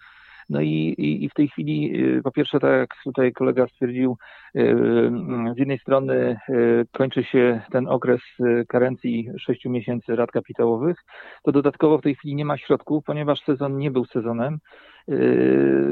No 0.49 0.61
i, 0.61 0.95
i, 0.97 1.23
i 1.23 1.29
w 1.29 1.33
tej 1.33 1.47
chwili, 1.47 2.01
y, 2.17 2.21
po 2.23 2.31
pierwsze, 2.31 2.59
tak 2.59 2.71
jak 2.71 2.89
tutaj 3.03 3.33
kolega 3.33 3.67
stwierdził, 3.67 4.17
y, 4.55 4.75
z 5.55 5.57
jednej 5.57 5.79
strony 5.79 6.39
y, 6.49 6.85
kończy 6.91 7.23
się 7.23 7.61
ten 7.71 7.87
okres 7.87 8.21
karencji 8.67 9.29
6 9.39 9.65
miesięcy 9.65 10.15
rat 10.15 10.31
kapitałowych, 10.31 10.97
to 11.43 11.51
dodatkowo 11.51 11.97
w 11.97 12.01
tej 12.01 12.15
chwili 12.15 12.35
nie 12.35 12.45
ma 12.45 12.57
środków, 12.57 13.03
ponieważ 13.03 13.43
sezon 13.43 13.77
nie 13.77 13.91
był 13.91 14.05
sezonem, 14.05 14.59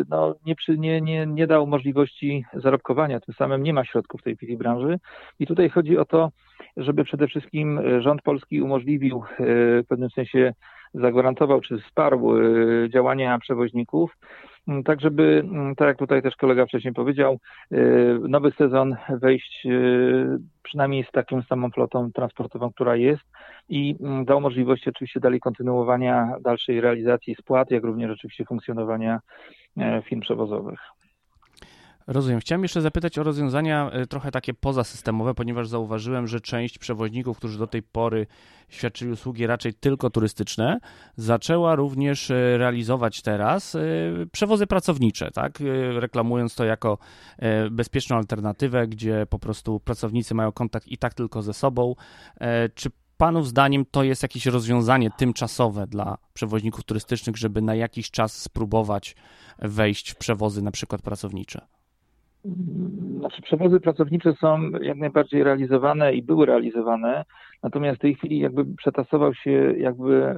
no, 0.09 0.35
nie, 0.45 0.55
przy, 0.55 0.77
nie, 0.77 1.01
nie, 1.01 1.25
nie 1.25 1.47
dał 1.47 1.67
możliwości 1.67 2.45
zarobkowania, 2.53 3.19
tym 3.19 3.35
samym 3.35 3.63
nie 3.63 3.73
ma 3.73 3.85
środków 3.85 4.21
w 4.21 4.23
tej 4.23 4.35
chwili 4.35 4.57
branży. 4.57 4.99
I 5.39 5.47
tutaj 5.47 5.69
chodzi 5.69 5.97
o 5.97 6.05
to, 6.05 6.31
żeby 6.77 7.03
przede 7.03 7.27
wszystkim 7.27 7.79
rząd 8.01 8.21
polski 8.21 8.61
umożliwił 8.61 9.23
w 9.39 9.83
pewnym 9.89 10.09
sensie 10.09 10.53
zagwarantował 11.01 11.61
czy 11.61 11.81
wsparł 11.81 12.37
y, 12.37 12.89
działania 12.93 13.39
przewoźników, 13.39 14.17
mm, 14.67 14.83
tak 14.83 15.01
żeby, 15.01 15.43
mm, 15.51 15.75
tak 15.75 15.87
jak 15.87 15.97
tutaj 15.97 16.21
też 16.21 16.35
kolega 16.35 16.65
wcześniej 16.65 16.93
powiedział, 16.93 17.39
y, 17.71 18.19
nowy 18.29 18.51
sezon 18.51 18.95
wejść 19.09 19.65
y, 19.65 20.39
przynajmniej 20.63 21.03
z 21.03 21.11
taką 21.11 21.41
samą 21.41 21.69
flotą 21.69 22.11
transportową, 22.11 22.71
która 22.71 22.95
jest 22.95 23.23
i 23.69 23.95
mm, 24.01 24.25
dał 24.25 24.41
możliwości 24.41 24.89
oczywiście 24.89 25.19
dalej 25.19 25.39
kontynuowania 25.39 26.35
dalszej 26.41 26.81
realizacji 26.81 27.35
spłat, 27.35 27.71
jak 27.71 27.83
również 27.83 28.11
oczywiście 28.11 28.45
funkcjonowania 28.45 29.19
e, 29.77 30.01
firm 30.01 30.21
przewozowych. 30.21 30.79
Rozumiem. 32.07 32.39
Chciałem 32.39 32.63
jeszcze 32.63 32.81
zapytać 32.81 33.17
o 33.17 33.23
rozwiązania 33.23 33.91
e, 33.91 34.05
trochę 34.05 34.31
takie 34.31 34.53
pozasystemowe, 34.53 35.33
ponieważ 35.33 35.67
zauważyłem, 35.67 36.27
że 36.27 36.41
część 36.41 36.77
przewoźników, 36.77 37.37
którzy 37.37 37.59
do 37.59 37.67
tej 37.67 37.83
pory 37.83 38.27
świadczyli 38.69 39.11
usługi 39.11 39.47
raczej 39.47 39.73
tylko 39.73 40.09
turystyczne, 40.09 40.79
zaczęła 41.15 41.75
również 41.75 42.31
e, 42.31 42.57
realizować 42.57 43.21
teraz 43.21 43.75
e, 43.75 43.79
przewozy 44.31 44.67
pracownicze, 44.67 45.31
tak? 45.31 45.59
Reklamując 45.99 46.55
to 46.55 46.65
jako 46.65 46.97
bezpieczną 47.71 48.17
alternatywę, 48.17 48.87
gdzie 48.87 49.25
po 49.29 49.39
prostu 49.39 49.79
pracownicy 49.79 50.35
mają 50.35 50.51
kontakt 50.51 50.87
i 50.87 50.97
tak 50.97 51.13
tylko 51.13 51.41
ze 51.41 51.53
sobą. 51.53 51.95
Czy 52.75 52.89
Panów 53.17 53.47
zdaniem 53.47 53.85
to 53.91 54.03
jest 54.03 54.23
jakieś 54.23 54.45
rozwiązanie 54.45 55.11
tymczasowe 55.11 55.87
dla 55.87 56.17
przewoźników 56.33 56.83
turystycznych, 56.83 57.37
żeby 57.37 57.61
na 57.61 57.75
jakiś 57.75 58.11
czas 58.11 58.41
spróbować 58.41 59.15
wejść 59.59 60.11
w 60.11 60.15
przewozy 60.15 60.61
na 60.61 60.71
przykład 60.71 61.01
pracownicze? 61.01 61.76
Znaczy, 63.19 63.41
przewozy 63.41 63.79
pracownicze 63.79 64.33
są 64.33 64.69
jak 64.81 64.97
najbardziej 64.97 65.43
realizowane 65.43 66.13
i 66.13 66.23
były 66.23 66.45
realizowane, 66.45 67.25
natomiast 67.63 67.97
w 67.97 68.01
tej 68.01 68.15
chwili 68.15 68.39
jakby 68.39 68.65
przetasował 68.65 69.33
się 69.33 69.51
jakby 69.77 70.35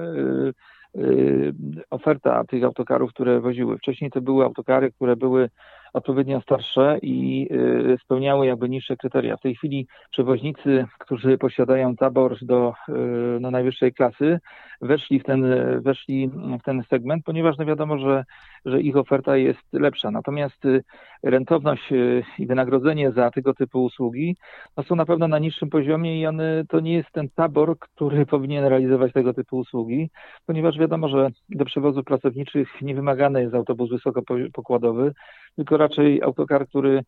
yy, 0.94 1.02
yy, 1.02 1.54
oferta 1.90 2.44
tych 2.44 2.64
autokarów, 2.64 3.10
które 3.10 3.40
woziły. 3.40 3.78
Wcześniej 3.78 4.10
to 4.10 4.20
były 4.20 4.44
autokary, 4.44 4.92
które 4.92 5.16
były 5.16 5.50
odpowiednio 5.92 6.40
starsze 6.40 6.98
i 7.02 7.48
y, 7.52 7.98
spełniały 8.04 8.46
jakby 8.46 8.68
niższe 8.68 8.96
kryteria. 8.96 9.36
W 9.36 9.40
tej 9.40 9.54
chwili 9.54 9.86
przewoźnicy, 10.10 10.86
którzy 10.98 11.38
posiadają 11.38 11.96
tabor 11.96 12.36
do 12.42 12.74
y, 12.88 12.92
no, 13.40 13.50
najwyższej 13.50 13.92
klasy, 13.92 14.40
weszli 14.80 15.20
w 15.20 15.24
ten, 15.24 15.44
weszli 15.80 16.30
w 16.60 16.62
ten 16.64 16.82
segment, 16.90 17.24
ponieważ 17.24 17.58
no 17.58 17.64
wiadomo, 17.64 17.98
że, 17.98 18.24
że 18.64 18.80
ich 18.80 18.96
oferta 18.96 19.36
jest 19.36 19.72
lepsza. 19.72 20.10
Natomiast 20.10 20.64
y, 20.64 20.82
rentowność 21.22 21.92
i 22.38 22.46
wynagrodzenie 22.46 23.12
za 23.12 23.30
tego 23.30 23.54
typu 23.54 23.84
usługi 23.84 24.36
no, 24.76 24.82
są 24.82 24.96
na 24.96 25.04
pewno 25.04 25.28
na 25.28 25.38
niższym 25.38 25.70
poziomie 25.70 26.20
i 26.20 26.26
one, 26.26 26.64
to 26.68 26.80
nie 26.80 26.92
jest 26.92 27.12
ten 27.12 27.28
tabor, 27.28 27.78
który 27.78 28.26
powinien 28.34 28.64
realizować 28.64 29.12
tego 29.12 29.34
typu 29.34 29.58
usługi, 29.58 30.10
ponieważ 30.46 30.78
wiadomo, 30.78 31.08
że 31.08 31.28
do 31.48 31.64
przewozów 31.64 32.04
pracowniczych 32.04 32.82
nie 32.82 32.94
wymagany 32.94 33.42
jest 33.42 33.54
autobus 33.54 33.90
wysokopokładowy, 33.90 35.12
tylko 35.56 35.76
raczej 35.76 36.22
autokar, 36.22 36.68
który, 36.68 37.02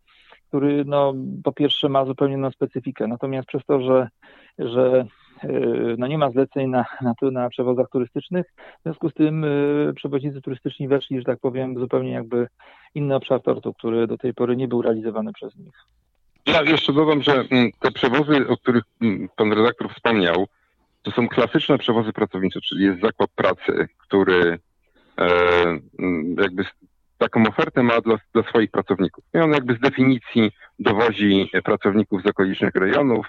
który 0.49 0.85
no, 0.85 1.15
po 1.45 1.53
pierwsze 1.53 1.89
ma 1.89 2.05
zupełnie 2.05 2.35
inną 2.35 2.51
specyfikę. 2.51 3.07
Natomiast 3.07 3.49
przez 3.49 3.65
to, 3.65 3.81
że, 3.81 4.09
że 4.59 5.07
e, 5.43 5.49
no 5.99 6.07
nie 6.07 6.19
ma 6.19 6.31
zleceń 6.31 6.71
na, 6.71 6.85
na, 7.01 7.15
na 7.31 7.49
przewozach 7.49 7.89
turystycznych, 7.93 8.47
w 8.81 8.83
związku 8.83 9.11
z 9.11 9.15
tym 9.15 9.45
y, 9.45 9.93
przewoźnicy 9.97 10.41
turystyczni 10.41 10.89
weszli, 10.89 11.19
że 11.19 11.25
tak 11.25 11.39
powiem, 11.41 11.79
zupełnie 11.79 12.11
jakby 12.11 12.49
inny 12.95 13.15
obszar 13.15 13.43
tortu, 13.43 13.75
który 13.75 14.07
do 14.07 14.19
tej 14.19 14.35
pory 14.35 14.57
nie 14.57 14.69
był 14.69 14.83
realizowany 14.83 15.33
przez 15.33 15.57
nich. 15.57 15.75
Ja 16.47 16.63
jeszcze 16.63 16.93
dodam, 16.93 17.23
że 17.23 17.45
mm, 17.51 17.71
te 17.81 17.91
przewozy, 17.91 18.49
o 18.49 18.57
których 18.57 18.85
mm, 19.01 19.29
pan 19.37 19.53
redaktor 19.53 19.95
wspomniał, 19.95 20.47
to 21.03 21.11
są 21.11 21.29
klasyczne 21.29 21.79
przewozy 21.79 22.13
pracownicze, 22.13 22.61
czyli 22.61 22.85
jest 22.85 23.01
zakład 23.01 23.31
pracy, 23.31 23.89
który 23.99 24.59
e, 25.19 25.29
mm, 25.99 26.37
jakby 26.39 26.65
taką 27.23 27.47
ofertę 27.47 27.83
ma 27.83 28.01
dla, 28.01 28.17
dla 28.35 28.43
swoich 28.43 28.71
pracowników. 28.71 29.25
I 29.35 29.39
on 29.39 29.53
jakby 29.53 29.75
z 29.75 29.81
definicji 29.81 30.53
dowozi 30.79 31.51
pracowników 31.65 32.23
z 32.23 32.27
okolicznych 32.27 32.75
rejonów 32.75 33.27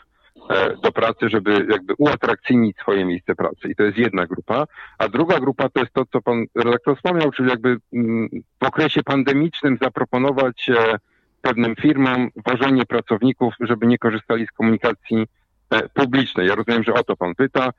e, 0.49 0.77
do 0.83 0.91
pracy, 0.91 1.29
żeby 1.29 1.65
jakby 1.69 1.93
uatrakcyjnić 1.97 2.77
swoje 2.77 3.05
miejsce 3.05 3.35
pracy. 3.35 3.67
I 3.69 3.75
to 3.75 3.83
jest 3.83 3.97
jedna 3.97 4.25
grupa. 4.25 4.65
A 4.97 5.07
druga 5.07 5.39
grupa 5.39 5.69
to 5.69 5.79
jest 5.79 5.93
to, 5.93 6.05
co 6.05 6.21
pan 6.21 6.45
redaktor 6.55 6.95
wspomniał, 6.95 7.31
czyli 7.31 7.49
jakby 7.49 7.77
mm, 7.93 8.29
w 8.63 8.67
okresie 8.67 9.03
pandemicznym 9.03 9.77
zaproponować 9.81 10.69
e, 10.69 10.97
pewnym 11.41 11.75
firmom 11.75 12.29
wożenie 12.45 12.85
pracowników, 12.85 13.53
żeby 13.59 13.87
nie 13.87 13.97
korzystali 13.97 14.47
z 14.47 14.51
komunikacji 14.51 15.27
e, 15.69 15.89
publicznej. 15.89 16.47
Ja 16.47 16.55
rozumiem, 16.55 16.83
że 16.83 16.93
o 16.93 17.03
to 17.03 17.15
pan 17.15 17.35
pyta. 17.35 17.69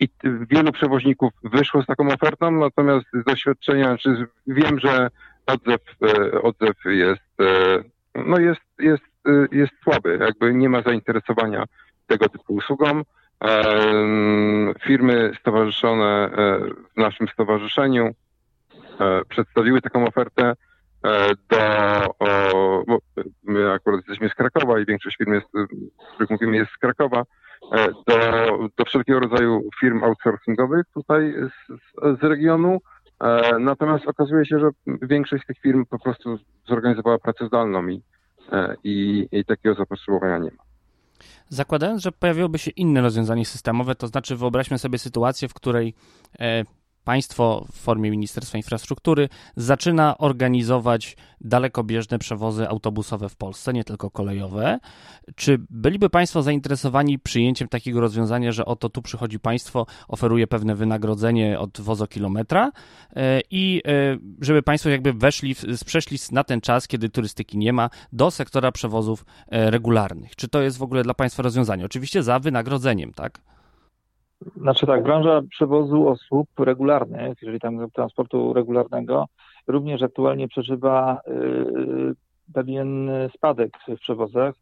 I 0.00 0.08
wielu 0.50 0.72
przewoźników 0.72 1.32
wyszło 1.44 1.82
z 1.82 1.86
taką 1.86 2.08
ofertą, 2.08 2.50
natomiast 2.50 3.06
z 3.12 3.24
doświadczenia, 3.24 3.96
czy 3.98 4.26
wiem, 4.46 4.78
że 4.78 5.10
odzew, 5.46 5.80
e, 6.02 6.42
odzew 6.42 6.76
jest, 6.84 7.40
e, 7.40 7.82
no 8.14 8.38
jest, 8.38 8.60
jest, 8.78 9.04
e, 9.26 9.46
jest 9.52 9.72
słaby, 9.84 10.18
jakby 10.20 10.54
nie 10.54 10.68
ma 10.68 10.82
zainteresowania 10.82 11.64
tego 12.06 12.28
typu 12.28 12.54
usługą. 12.54 13.02
Firmy 14.84 15.32
stowarzyszone 15.40 16.30
w 16.94 17.00
naszym 17.00 17.28
stowarzyszeniu 17.28 18.10
przedstawiły 19.28 19.80
taką 19.80 20.06
ofertę 20.06 20.54
do, 21.50 21.58
bo 22.86 22.98
my 23.42 23.72
akurat 23.72 24.00
jesteśmy 24.00 24.28
z 24.28 24.34
Krakowa 24.34 24.80
i 24.80 24.86
większość 24.86 25.16
firm, 25.16 25.32
jest, 25.32 25.46
o 25.98 26.14
których 26.14 26.30
mówimy, 26.30 26.56
jest 26.56 26.72
z 26.72 26.78
Krakowa, 26.78 27.22
do, 28.06 28.16
do 28.76 28.84
wszelkiego 28.84 29.20
rodzaju 29.20 29.68
firm 29.80 30.04
outsourcingowych 30.04 30.86
tutaj 30.94 31.34
z, 31.34 31.72
z 32.20 32.22
regionu, 32.22 32.80
natomiast 33.60 34.08
okazuje 34.08 34.46
się, 34.46 34.58
że 34.58 34.70
większość 35.02 35.46
tych 35.46 35.58
firm 35.58 35.86
po 35.86 35.98
prostu 35.98 36.38
zorganizowała 36.68 37.18
pracę 37.18 37.46
zdalną 37.46 37.88
i, 37.88 38.02
e, 38.52 38.74
i, 38.84 39.26
i 39.32 39.44
takiego 39.44 39.74
zapotrzebowania 39.74 40.38
nie 40.38 40.50
ma. 40.50 40.64
Zakładając, 41.48 42.02
że 42.02 42.12
pojawiłoby 42.12 42.58
się 42.58 42.70
inne 42.70 43.00
rozwiązanie 43.00 43.44
systemowe, 43.44 43.94
to 43.94 44.06
znaczy 44.06 44.36
wyobraźmy 44.36 44.78
sobie 44.78 44.98
sytuację, 44.98 45.48
w 45.48 45.54
której 45.54 45.94
e, 46.40 46.64
państwo 47.04 47.66
w 47.72 47.76
formie 47.76 48.10
Ministerstwa 48.10 48.58
Infrastruktury 48.58 49.28
zaczyna 49.56 50.18
organizować 50.18 51.16
dalekobieżne 51.40 52.18
przewozy 52.18 52.68
autobusowe 52.68 53.28
w 53.28 53.36
Polsce, 53.36 53.72
nie 53.72 53.84
tylko 53.84 54.10
kolejowe. 54.10 54.78
Czy 55.34 55.58
byliby 55.70 56.10
Państwo 56.10 56.42
zainteresowani 56.42 57.18
przyjęciem 57.18 57.68
takiego 57.68 58.00
rozwiązania, 58.00 58.52
że 58.52 58.64
oto 58.64 58.88
tu 58.88 59.02
przychodzi 59.02 59.40
państwo, 59.40 59.86
oferuje 60.08 60.46
pewne 60.46 60.74
wynagrodzenie 60.74 61.58
od 61.58 61.80
wozokilometra 61.80 62.72
e, 63.16 63.40
i 63.50 63.82
e, 63.86 63.90
żeby 64.40 64.62
Państwo 64.62 64.90
jakby 64.90 65.12
weszli, 65.12 65.54
przeszli 65.86 66.18
na 66.32 66.44
ten 66.44 66.60
czas, 66.60 66.88
kiedy 66.88 67.08
turystyki 67.08 67.58
nie 67.58 67.72
ma, 67.72 67.90
do 68.12 68.30
sektora 68.30 68.72
przewozów 68.72 69.24
e, 69.48 69.70
regularnych? 69.70 70.36
Czy 70.36 70.48
to 70.48 70.62
jest 70.62 70.78
w 70.78 70.82
ogóle 70.82 71.02
dla 71.02 71.14
Państwa 71.14 71.42
rozwiązanie? 71.42 71.84
Oczywiście 71.84 72.22
za 72.22 72.38
wynagrodzeniem, 72.38 73.12
tak? 73.12 73.40
Znaczy 74.56 74.86
tak, 74.86 75.02
branża 75.02 75.42
przewozu 75.50 76.08
osób 76.08 76.48
regularnych, 76.58 77.38
czyli 77.38 77.60
tam 77.60 77.90
transportu 77.90 78.52
regularnego, 78.52 79.26
również 79.66 80.02
aktualnie 80.02 80.48
przeżywa 80.48 81.20
y, 81.28 82.14
pewien 82.54 83.10
spadek 83.34 83.70
w 83.88 84.00
przewozach. 84.00 84.54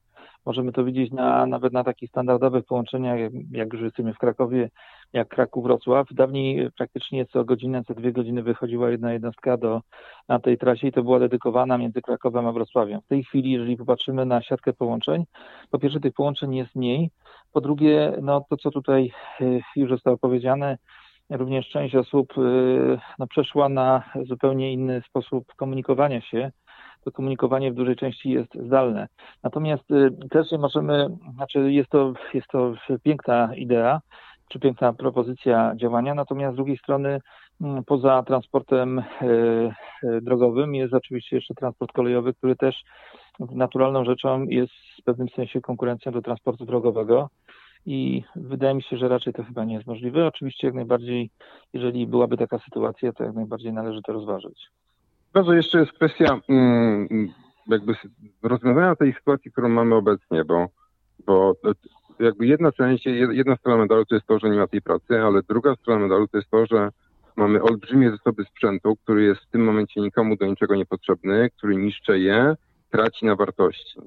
Możemy 0.47 0.73
to 0.73 0.85
widzieć 0.85 1.13
na, 1.13 1.47
nawet 1.47 1.73
na 1.73 1.85
takich 1.85 2.11
standardowych 2.11 2.65
połączeniach, 2.65 3.19
jak 3.51 3.73
już 3.73 3.83
jesteśmy 3.83 4.15
w 4.15 4.19
Krakowie, 4.19 4.71
jak 5.13 5.29
Kraków-Wrocław. 5.29 6.07
Dawniej 6.11 6.71
praktycznie 6.71 7.27
co 7.27 7.45
godzinę, 7.45 7.85
co 7.85 7.95
dwie 7.95 8.13
godziny 8.13 8.43
wychodziła 8.43 8.91
jedna 8.91 9.13
jednostka 9.13 9.57
do, 9.57 9.81
na 10.29 10.39
tej 10.39 10.59
trasie 10.59 10.89
i 10.89 10.93
to 10.93 11.03
była 11.03 11.19
dedykowana 11.19 11.79
między 11.79 12.03
Krakowem 12.03 12.47
a 12.47 12.53
Wrocławiem. 12.53 13.01
W 13.01 13.07
tej 13.07 13.25
chwili, 13.25 13.51
jeżeli 13.51 13.77
popatrzymy 13.77 14.27
na 14.27 14.43
siatkę 14.43 14.73
połączeń, 14.73 15.25
po 15.71 15.79
pierwsze 15.79 16.01
tych 16.01 16.15
połączeń 16.15 16.57
jest 16.57 16.77
mniej, 16.77 17.11
po 17.53 17.61
drugie, 17.61 18.13
no 18.23 18.45
to 18.51 18.57
co 18.57 18.71
tutaj 18.71 19.13
y, 19.41 19.61
już 19.77 19.91
zostało 19.91 20.19
powiedziane, 20.19 20.79
również 21.31 21.69
część 21.69 21.95
osób 21.95 22.39
y, 22.39 22.99
no, 23.19 23.27
przeszła 23.27 23.69
na 23.69 24.03
zupełnie 24.29 24.73
inny 24.73 25.03
sposób 25.09 25.55
komunikowania 25.57 26.21
się. 26.21 26.51
To 27.05 27.13
komunikowanie 27.13 27.73
w 27.73 27.75
dużej 27.75 27.97
części 27.97 28.31
jest 28.31 28.55
zdalne. 28.55 29.09
Natomiast 29.43 29.91
y, 29.91 30.29
też 30.31 30.51
nie 30.51 30.59
możemy, 30.59 31.09
znaczy 31.35 31.73
jest 31.73 31.91
to, 31.91 32.13
jest 32.35 32.49
to 32.49 32.75
piękna 33.03 33.55
idea, 33.57 34.01
czy 34.49 34.59
piękna 34.59 34.93
propozycja 34.93 35.73
działania, 35.77 36.15
natomiast 36.15 36.55
z 36.55 36.57
drugiej 36.57 36.79
strony 36.79 37.21
mm, 37.61 37.85
poza 37.85 38.23
transportem 38.23 39.03
drogowym 40.23 40.75
jest 40.75 40.95
oczywiście 40.95 41.37
jeszcze 41.37 41.55
transport 41.55 41.93
kolejowy, 41.93 42.35
który 42.35 42.57
też 42.57 42.83
naturalną 43.41 44.05
rzeczą 44.05 44.45
jest 44.45 44.73
w 45.01 45.05
pewnym 45.05 45.29
sensie 45.29 45.61
konkurencją 45.61 46.13
do 46.13 46.23
transportu 46.23 46.65
drogowego 46.65 47.29
i 47.87 48.23
wydaje 48.37 48.75
mi 48.75 48.83
się, 48.83 48.97
że 48.97 49.09
raczej 49.09 49.33
to 49.33 49.45
chyba 49.45 49.65
nie 49.65 49.75
jest 49.75 49.87
możliwe. 49.87 50.27
Oczywiście 50.27 50.67
jak 50.67 50.75
najbardziej, 50.75 51.31
jeżeli 51.73 52.07
byłaby 52.07 52.37
taka 52.37 52.59
sytuacja, 52.59 53.13
to 53.13 53.25
jak 53.25 53.35
najbardziej 53.35 53.73
należy 53.73 54.03
to 54.03 54.13
rozważyć. 54.13 54.71
Bardzo 55.33 55.53
jeszcze 55.53 55.79
jest 55.79 55.93
kwestia 55.93 56.41
mm, 56.49 57.29
jakby 57.67 57.95
rozwiązania 58.43 58.97
tej 58.97 59.13
sytuacji, 59.13 59.53
którą 59.53 59.69
mamy 59.69 59.95
obecnie, 59.95 60.45
bo, 60.45 60.67
bo 61.27 61.55
jakby 62.21 62.47
jedna 62.47 62.73
część, 62.73 63.07
jedna 63.31 63.57
strona 63.57 63.79
medalu 63.79 64.05
to 64.05 64.15
jest 64.15 64.27
to, 64.27 64.39
że 64.39 64.51
nie 64.51 64.59
ma 64.59 64.67
tej 64.67 64.83
pracy, 64.83 65.21
ale 65.23 65.43
druga 65.43 65.75
strona 65.75 66.01
medalu 66.01 66.29
to 66.29 66.37
jest 66.37 66.51
to, 66.51 66.67
że 66.67 66.89
mamy 67.37 67.63
olbrzymie 67.63 68.11
zasoby 68.11 68.45
sprzętu, 68.45 68.97
który 68.97 69.23
jest 69.23 69.41
w 69.41 69.51
tym 69.51 69.65
momencie 69.65 70.01
nikomu 70.01 70.37
do 70.37 70.47
niczego 70.47 70.75
niepotrzebny, 70.75 71.51
który 71.51 71.77
niszczy 71.77 72.19
je, 72.19 72.57
traci 72.91 73.27
na 73.27 73.37
wartości. 73.37 74.01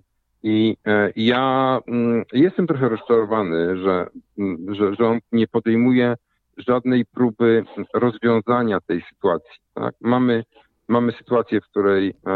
I 0.47 0.77
e, 0.85 1.11
ja 1.15 1.79
mm, 1.87 2.23
jestem 2.33 2.67
trochę 2.67 2.89
rozczarowany, 2.89 3.77
że, 3.77 4.07
mm, 4.37 4.75
że 4.75 4.95
rząd 4.95 5.23
nie 5.31 5.47
podejmuje 5.47 6.15
żadnej 6.57 7.05
próby 7.05 7.63
rozwiązania 7.93 8.81
tej 8.81 9.01
sytuacji. 9.01 9.59
Tak? 9.73 9.95
Mamy 10.01 10.43
mamy 10.87 11.11
sytuację, 11.11 11.61
w 11.61 11.65
której 11.65 12.09
e, 12.09 12.31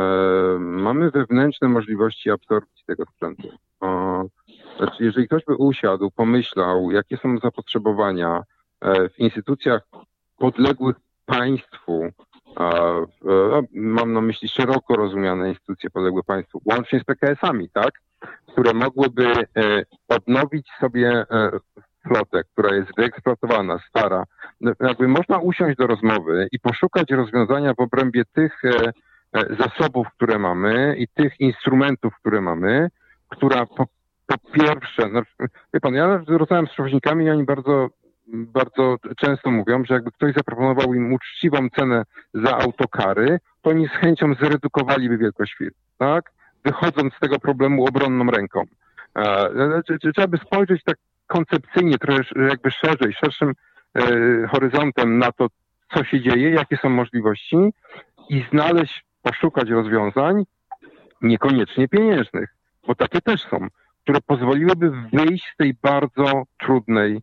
mamy 0.60 1.12
wewnętrzne 1.12 1.67
możliwości 1.67 2.32
absorpcji 2.32 2.84
tego 2.86 3.04
sprzętu. 3.06 3.50
E, 3.84 4.28
znaczy, 4.78 5.04
jeżeli 5.04 5.28
ktoś 5.28 5.45
by 5.45 5.56
usiadł, 5.56 6.12
pomyślał, 6.12 6.91
jakie 6.91 7.17
są 7.17 7.38
zapotrzebowania 7.38 8.43
e, 8.82 9.10
w 9.10 9.19
instytucjach 9.19 9.82
podległych 10.38 10.95
państwu, 11.26 12.10
e, 12.60 13.62
mam 13.74 14.13
na 14.13 14.22
myśli 14.22 14.50
szeroko 14.50 14.95
rozumiane 14.95 15.50
instytucje 15.50 15.89
podległe 15.89 16.24
państwu, 16.24 16.62
łącznie 16.65 17.00
z 17.00 17.04
PKS-ami, 17.04 17.69
tak, 17.69 17.91
które 18.48 18.74
mogłyby 18.74 19.28
e, 19.28 19.45
odnowić 20.08 20.67
sobie 20.80 21.26
flotę, 22.08 22.43
która 22.54 22.76
jest 22.76 22.89
wyeksploatowana, 22.98 23.80
stara, 23.89 24.24
no, 24.62 24.72
jakby 24.80 25.08
można 25.08 25.38
usiąść 25.38 25.78
do 25.78 25.88
rozmowy 25.88 26.48
i 26.52 26.60
poszukać 26.60 27.12
rozwiązania 27.12 27.74
w 27.74 27.80
obrębie 27.80 28.24
tych 28.34 28.62
zasobów, 29.60 30.08
które 30.15 30.39
mamy 30.39 30.95
i 30.98 31.08
tych 31.08 31.39
instrumentów, 31.39 32.13
które 32.19 32.41
mamy, 32.41 32.89
która 33.30 33.65
po, 33.65 33.86
po 34.28 34.38
pierwsze, 34.52 35.10
no, 35.12 35.22
wie 35.74 35.80
pan, 35.80 35.93
ja 35.93 36.22
rozmawiam 36.28 36.67
z 36.67 36.72
przewoźnikami 36.72 37.26
i 37.26 37.30
oni 37.30 37.43
bardzo 37.43 37.89
bardzo 38.34 38.96
często 39.18 39.52
mówią, 39.52 39.84
że 39.86 39.94
jakby 39.94 40.12
ktoś 40.12 40.34
zaproponował 40.34 40.94
im 40.94 41.13
uczciwą 41.13 41.70
cenę 41.76 42.04
za 42.34 42.58
autokary, 42.58 43.39
to 43.62 43.70
oni 43.70 43.88
z 43.88 43.92
chęcią 43.92 44.34
zredukowaliby 44.34 45.18
wielkość 45.18 45.54
firm, 45.58 45.76
tak? 45.98 46.32
Wychodząc 46.65 47.13
z 47.13 47.20
tego 47.20 47.39
problemu 47.39 47.86
obronną 47.86 48.32
ręką. 48.32 48.63
E, 49.15 49.82
trzeba 50.13 50.28
by 50.28 50.38
spojrzeć 50.38 50.84
tak 50.84 50.98
koncepcyjnie, 51.28 51.98
trochę 51.98 52.22
jakby 52.50 52.72
szerzej, 52.72 53.13
szerszym 53.13 53.54
e, 53.96 54.48
horyzontem 54.48 55.18
na 55.18 55.32
to, 55.32 55.48
co 55.94 56.04
się 56.04 56.22
dzieje, 56.22 56.50
jakie 56.50 56.78
są 56.78 56.89
możliwości 56.89 57.58
i 58.30 58.46
znaleźć, 58.52 59.06
poszukać 59.22 59.70
rozwiązań, 59.70 60.44
niekoniecznie 61.22 61.88
pieniężnych, 61.88 62.50
bo 62.88 62.96
takie 62.96 63.22
też 63.22 63.42
są, 63.42 63.68
które 64.04 64.20
pozwoliłyby 64.22 64.92
wyjść 65.13 65.52
z 65.54 65.58
tej 65.58 65.74
bardzo 65.82 66.44
trudnej 66.60 67.22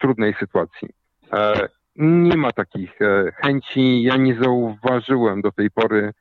trudnej 0.00 0.34
sytuacji. 0.40 0.88
E, 1.32 1.68
nie 1.96 2.36
ma 2.36 2.52
takich 2.52 3.02
e, 3.02 3.32
chęci. 3.36 4.02
Ja 4.02 4.16
nie 4.16 4.34
zauważyłem 4.42 5.42
do 5.42 5.52
tej 5.52 5.70
pory 5.70 6.12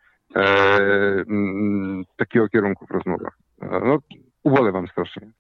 takiego 2.17 2.49
kierunku 2.49 2.86
w 2.86 2.91
rozmowach. 2.91 3.38
No, 3.62 3.97
ubolewam 4.43 4.88
strasznie. 4.88 5.31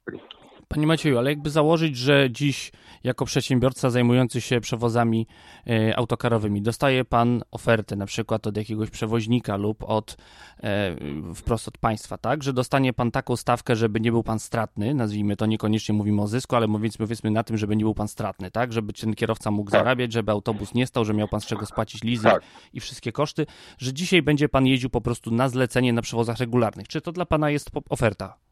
Panie 0.67 0.87
Macieju, 0.87 1.17
ale 1.17 1.29
jakby 1.29 1.49
założyć, 1.49 1.97
że 1.97 2.31
dziś 2.31 2.71
jako 3.03 3.25
przedsiębiorca 3.25 3.89
zajmujący 3.89 4.41
się 4.41 4.61
przewozami 4.61 5.27
e, 5.67 5.97
autokarowymi 5.97 6.61
dostaje 6.61 7.05
pan 7.05 7.41
ofertę 7.51 7.95
na 7.95 8.05
przykład 8.05 8.47
od 8.47 8.57
jakiegoś 8.57 8.89
przewoźnika 8.89 9.57
lub 9.57 9.83
od 9.83 10.17
e, 10.63 10.95
wprost 11.35 11.67
od 11.67 11.77
państwa, 11.77 12.17
tak? 12.17 12.43
Że 12.43 12.53
dostanie 12.53 12.93
pan 12.93 13.11
taką 13.11 13.35
stawkę, 13.35 13.75
żeby 13.75 13.99
nie 13.99 14.11
był 14.11 14.23
pan 14.23 14.39
stratny, 14.39 14.93
nazwijmy 14.93 15.35
to, 15.35 15.45
niekoniecznie 15.45 15.95
mówimy 15.95 16.21
o 16.21 16.27
zysku, 16.27 16.55
ale 16.55 16.67
powiedzmy, 16.67 17.05
powiedzmy 17.05 17.31
na 17.31 17.43
tym, 17.43 17.57
żeby 17.57 17.75
nie 17.75 17.83
był 17.83 17.93
pan 17.93 18.07
stratny, 18.07 18.51
tak? 18.51 18.73
Żeby 18.73 18.93
ten 18.93 19.15
kierowca 19.15 19.51
mógł 19.51 19.71
tak. 19.71 19.79
zarabiać, 19.79 20.13
żeby 20.13 20.31
autobus 20.31 20.73
nie 20.73 20.87
stał, 20.87 21.05
że 21.05 21.13
miał 21.13 21.27
pan 21.27 21.41
z 21.41 21.45
czego 21.45 21.65
spłacić 21.65 22.03
leasing 22.03 22.33
tak. 22.33 22.43
i 22.73 22.79
wszystkie 22.79 23.11
koszty, 23.11 23.45
że 23.77 23.93
dzisiaj 23.93 24.21
będzie 24.21 24.49
pan 24.49 24.65
jeździł 24.65 24.89
po 24.89 25.01
prostu 25.01 25.31
na 25.31 25.49
zlecenie 25.49 25.93
na 25.93 26.01
przewozach 26.01 26.37
regularnych. 26.37 26.87
Czy 26.87 27.01
to 27.01 27.11
dla 27.11 27.25
pana 27.25 27.49
jest 27.49 27.71
oferta? 27.89 28.46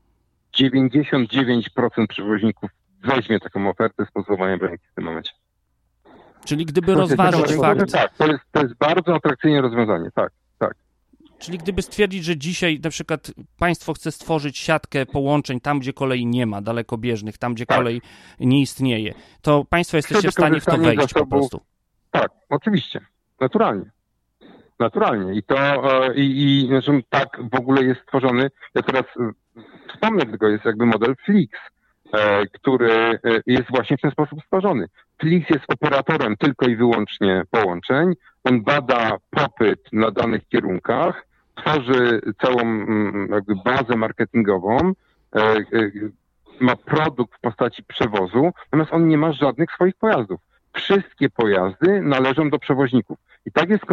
99% 0.59 2.07
przewoźników 2.09 2.69
weźmie 3.03 3.39
taką 3.39 3.69
ofertę 3.69 4.05
z 4.05 4.11
pozwoleniem 4.11 4.59
ręki 4.59 4.87
w 4.91 4.95
tym 4.95 5.03
momencie. 5.03 5.31
Czyli 6.45 6.65
gdyby 6.65 6.93
to 6.93 6.99
rozważyć 6.99 7.41
jest, 7.41 7.61
fakt... 7.61 7.91
Tak, 7.91 8.13
to 8.17 8.27
jest, 8.27 8.43
to 8.51 8.61
jest 8.61 8.75
bardzo 8.75 9.15
atrakcyjne 9.15 9.61
rozwiązanie, 9.61 10.09
tak, 10.15 10.31
tak. 10.59 10.73
Czyli 11.39 11.57
gdyby 11.57 11.81
stwierdzić, 11.81 12.25
że 12.25 12.37
dzisiaj 12.37 12.79
na 12.83 12.89
przykład 12.89 13.31
państwo 13.57 13.93
chce 13.93 14.11
stworzyć 14.11 14.57
siatkę 14.57 15.05
połączeń 15.05 15.59
tam, 15.59 15.79
gdzie 15.79 15.93
kolei 15.93 16.25
nie 16.25 16.45
ma, 16.45 16.61
dalekobieżnych, 16.61 17.37
tam, 17.37 17.53
gdzie 17.53 17.65
tak. 17.65 17.77
kolej 17.77 18.01
nie 18.39 18.61
istnieje, 18.61 19.13
to 19.41 19.65
państwo 19.65 19.97
jesteście 19.97 20.29
w 20.29 20.33
stanie 20.33 20.61
w 20.61 20.65
to 20.65 20.77
wejść 20.77 21.13
po 21.13 21.27
prostu. 21.27 21.61
Tak, 22.11 22.31
oczywiście, 22.49 23.05
naturalnie. 23.39 23.94
Naturalnie. 24.79 25.33
I 25.33 25.43
to 25.43 25.57
e, 25.57 26.15
i, 26.15 26.63
i 26.63 26.67
zresztą 26.67 26.99
tak 27.09 27.39
w 27.51 27.55
ogóle 27.55 27.83
jest 27.83 28.01
stworzony. 28.01 28.49
Ja 28.75 28.81
teraz 28.81 29.03
e, 29.19 29.31
wspomnę 29.93 30.25
tylko, 30.25 30.47
jest 30.47 30.65
jakby 30.65 30.85
model 30.85 31.15
Flix, 31.25 31.59
e, 32.13 32.45
który 32.47 33.19
jest 33.45 33.69
właśnie 33.69 33.97
w 33.97 34.01
ten 34.01 34.11
sposób 34.11 34.39
stworzony. 34.43 34.87
Flix 35.21 35.49
jest 35.49 35.65
operatorem 35.67 36.37
tylko 36.37 36.65
i 36.65 36.75
wyłącznie 36.75 37.43
połączeń. 37.51 38.13
On 38.43 38.63
bada 38.63 39.17
popyt 39.29 39.93
na 39.93 40.11
danych 40.11 40.47
kierunkach, 40.47 41.25
tworzy 41.55 42.21
całą 42.41 42.61
mm, 42.61 43.27
jakby 43.31 43.55
bazę 43.65 43.95
marketingową, 43.95 44.93
ma 46.59 46.75
produkt 46.75 47.37
w 47.37 47.39
postaci 47.39 47.83
przewozu, 47.83 48.51
natomiast 48.65 48.93
on 48.93 49.07
nie 49.07 49.17
ma 49.17 49.31
żadnych 49.31 49.71
swoich 49.71 49.95
pojazdów. 49.95 50.41
Wszystkie 50.75 51.29
pojazdy 51.29 52.01
należą 52.01 52.49
do 52.49 52.59
przewoźników. 52.59 53.17
I 53.45 53.51
tak 53.51 53.69
jest 53.69 53.83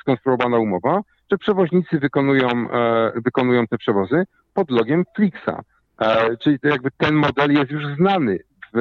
skonstruowana 0.00 0.58
umowa, 0.58 1.00
że 1.30 1.38
przewoźnicy 1.38 1.98
wykonują, 1.98 2.48
wykonują 3.14 3.66
te 3.66 3.78
przewozy 3.78 4.24
pod 4.54 4.70
logiem 4.70 5.04
Flixa. 5.16 5.62
E, 6.02 6.36
czyli 6.36 6.58
jakby 6.62 6.90
ten 6.96 7.14
model 7.14 7.52
jest 7.52 7.70
już 7.70 7.86
znany 7.96 8.38
w, 8.74 8.78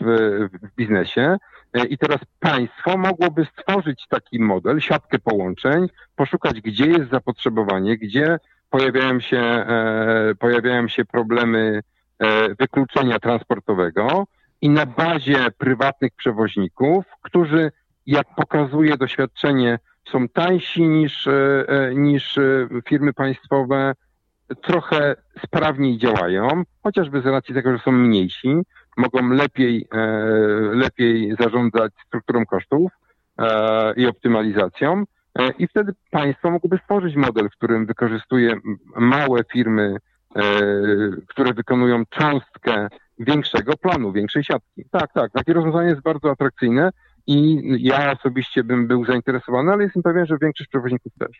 w, 0.00 0.48
w 0.62 0.76
biznesie 0.76 1.36
e, 1.72 1.86
i 1.86 1.98
teraz 1.98 2.18
państwo 2.40 2.96
mogłoby 2.96 3.44
stworzyć 3.44 4.06
taki 4.08 4.40
model, 4.40 4.80
siatkę 4.80 5.18
połączeń, 5.18 5.88
poszukać, 6.16 6.60
gdzie 6.60 6.86
jest 6.86 7.10
zapotrzebowanie, 7.10 7.96
gdzie 7.96 8.38
pojawiają 8.70 9.20
się, 9.20 9.38
e, 9.38 10.34
pojawiają 10.38 10.88
się 10.88 11.04
problemy 11.04 11.80
wykluczenia 12.58 13.18
transportowego 13.18 14.24
i 14.60 14.70
na 14.70 14.86
bazie 14.86 15.50
prywatnych 15.58 16.12
przewoźników, 16.16 17.04
którzy, 17.22 17.72
jak 18.06 18.34
pokazuje 18.36 18.96
doświadczenie, 18.96 19.78
są 20.12 20.28
tańsi 20.28 20.82
niż, 20.82 21.28
niż 21.94 22.38
firmy 22.88 23.12
państwowe, 23.12 23.94
trochę 24.62 25.16
sprawniej 25.46 25.98
działają, 25.98 26.62
chociażby 26.82 27.20
z 27.22 27.26
racji 27.26 27.54
tego, 27.54 27.76
że 27.76 27.82
są 27.84 27.92
mniejsi, 27.92 28.62
mogą 28.96 29.28
lepiej, 29.28 29.88
e, 29.92 29.98
lepiej 30.74 31.36
zarządzać 31.40 31.92
strukturą 32.06 32.46
kosztów 32.46 32.92
e, 33.38 33.94
i 33.96 34.06
optymalizacją. 34.06 35.04
E, 35.38 35.50
I 35.58 35.68
wtedy 35.68 35.92
państwo 36.10 36.50
mogłoby 36.50 36.78
stworzyć 36.84 37.16
model, 37.16 37.48
w 37.48 37.56
którym 37.56 37.86
wykorzystuje 37.86 38.60
małe 38.96 39.40
firmy, 39.52 39.96
które 41.26 41.54
wykonują 41.54 42.04
cząstkę 42.06 42.88
większego 43.18 43.76
planu, 43.76 44.12
większej 44.12 44.44
siatki. 44.44 44.84
Tak, 44.90 45.12
tak, 45.12 45.32
takie 45.32 45.52
rozwiązanie 45.52 45.88
jest 45.88 46.02
bardzo 46.02 46.30
atrakcyjne 46.30 46.90
i 47.26 47.62
ja 47.80 48.12
osobiście 48.12 48.64
bym 48.64 48.86
był 48.86 49.04
zainteresowany, 49.04 49.72
ale 49.72 49.84
jestem 49.84 50.02
pewien, 50.02 50.26
że 50.26 50.36
większość 50.40 50.70
przewoźników 50.70 51.12
też. 51.18 51.38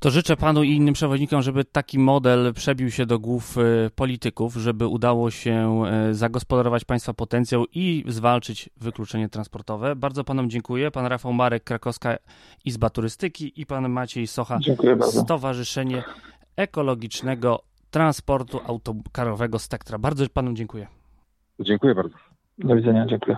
To 0.00 0.10
życzę 0.10 0.36
panu 0.36 0.62
i 0.62 0.70
innym 0.70 0.94
przewodnikom, 0.94 1.42
żeby 1.42 1.64
taki 1.64 1.98
model 1.98 2.52
przebił 2.54 2.90
się 2.90 3.06
do 3.06 3.18
głów 3.18 3.58
e, 3.58 3.90
polityków, 3.90 4.54
żeby 4.54 4.86
udało 4.86 5.30
się 5.30 5.82
e, 5.86 6.14
zagospodarować 6.14 6.84
państwa 6.84 7.14
potencjał 7.14 7.64
i 7.74 8.04
zwalczyć 8.08 8.70
wykluczenie 8.76 9.28
transportowe. 9.28 9.96
Bardzo 9.96 10.24
panom 10.24 10.50
dziękuję. 10.50 10.90
Pan 10.90 11.06
Rafał 11.06 11.32
Marek, 11.32 11.64
Krakowska 11.64 12.16
Izba 12.64 12.90
Turystyki 12.90 13.60
i 13.60 13.66
pan 13.66 13.88
Maciej 13.88 14.26
Socha, 14.26 14.58
Stowarzyszenie 15.02 16.02
Ekologicznego 16.56 17.62
Transportu 17.90 18.60
Autokarowego 18.66 19.58
Spektra. 19.58 19.98
Bardzo 19.98 20.28
panom 20.28 20.56
dziękuję. 20.56 20.86
Dziękuję 21.60 21.94
bardzo. 21.94 22.16
Do 22.58 22.76
widzenia, 22.76 23.06
dziękuję. 23.06 23.36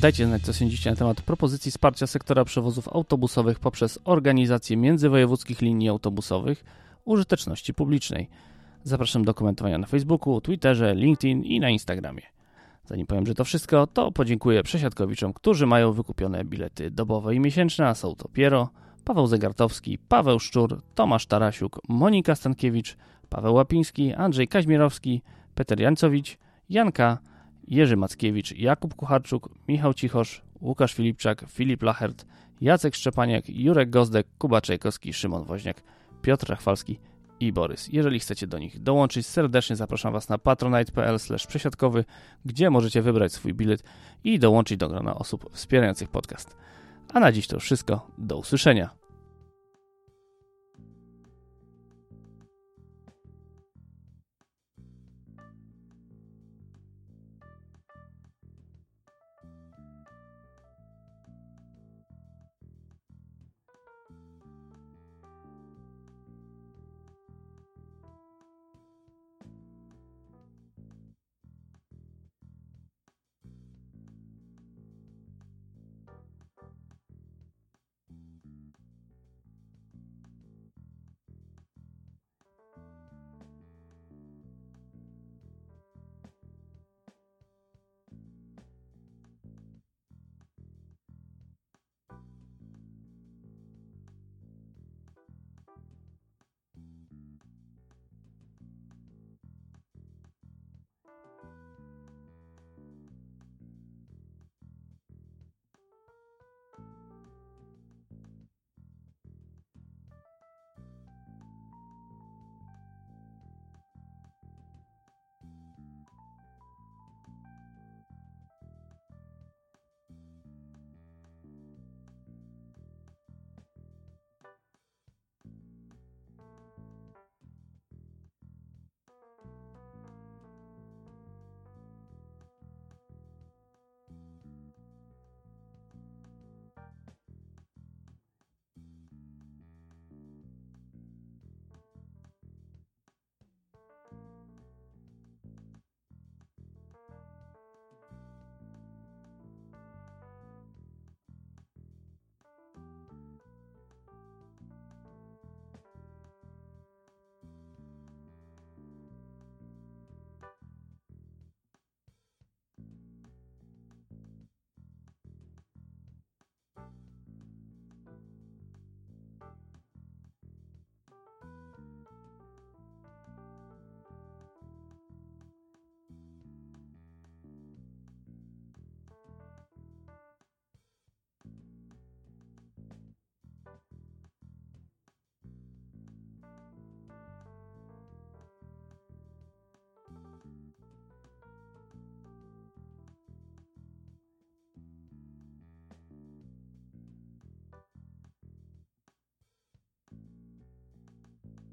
Dajcie 0.00 0.26
znać, 0.26 0.42
co 0.42 0.52
sądzicie 0.52 0.90
na 0.90 0.96
temat 0.96 1.22
propozycji 1.22 1.70
wsparcia 1.70 2.06
sektora 2.06 2.44
przewozów 2.44 2.88
autobusowych 2.88 3.60
poprzez 3.60 3.98
organizację 4.04 4.76
międzywojewódzkich 4.76 5.60
linii 5.60 5.88
autobusowych 5.88 6.64
użyteczności 7.04 7.74
publicznej. 7.74 8.28
Zapraszam 8.82 9.24
do 9.24 9.34
komentowania 9.34 9.78
na 9.78 9.86
Facebooku, 9.86 10.40
Twitterze, 10.40 10.94
LinkedIn 10.94 11.44
i 11.44 11.60
na 11.60 11.70
Instagramie. 11.70 12.22
Zanim 12.84 13.06
powiem, 13.06 13.26
że 13.26 13.34
to 13.34 13.44
wszystko, 13.44 13.86
to 13.86 14.12
podziękuję 14.12 14.62
przesiadkowiczom, 14.62 15.32
którzy 15.32 15.66
mają 15.66 15.92
wykupione 15.92 16.44
bilety 16.44 16.90
dobowe 16.90 17.34
i 17.34 17.40
miesięczne, 17.40 17.88
a 17.88 17.94
są 17.94 18.14
to 18.14 18.28
Piero, 18.28 18.70
Paweł 19.04 19.26
Zegartowski, 19.26 19.98
Paweł 19.98 20.38
Szczur, 20.38 20.82
Tomasz 20.94 21.26
Tarasiuk, 21.26 21.80
Monika 21.88 22.34
Stankiewicz, 22.34 22.96
Paweł 23.28 23.54
Łapiński, 23.54 24.14
Andrzej 24.14 24.48
Kaźmierowski, 24.48 25.22
Peter 25.54 25.80
Jancowicz, 25.80 26.38
Janka, 26.68 27.18
Jerzy 27.68 27.96
Mackiewicz, 27.96 28.52
Jakub 28.56 28.94
Kucharczuk, 28.94 29.48
Michał 29.68 29.94
Cichosz, 29.94 30.42
Łukasz 30.60 30.94
Filipczak, 30.94 31.44
Filip 31.48 31.82
Lachert, 31.82 32.26
Jacek 32.60 32.94
Szczepaniak, 32.94 33.48
Jurek 33.48 33.90
Gozdek, 33.90 34.26
Kuba 34.38 34.60
Czajkowski, 34.60 35.12
Szymon 35.12 35.44
Woźniak, 35.44 35.82
Piotr 36.22 36.48
Rachwalski 36.48 36.98
i 37.40 37.52
Borys. 37.52 37.88
Jeżeli 37.92 38.20
chcecie 38.20 38.46
do 38.46 38.58
nich 38.58 38.82
dołączyć, 38.82 39.26
serdecznie 39.26 39.76
zapraszam 39.76 40.12
Was 40.12 40.28
na 40.28 40.38
patronite.pl 40.38 41.16
przesiadkowy, 41.48 42.04
gdzie 42.44 42.70
możecie 42.70 43.02
wybrać 43.02 43.32
swój 43.32 43.54
bilet 43.54 43.82
i 44.24 44.38
dołączyć 44.38 44.78
do 44.78 44.88
grona 44.88 45.14
osób 45.14 45.50
wspierających 45.52 46.08
podcast. 46.08 46.56
A 47.12 47.20
na 47.20 47.32
dziś 47.32 47.46
to 47.46 47.60
wszystko. 47.60 48.06
Do 48.18 48.36
usłyszenia. 48.38 49.01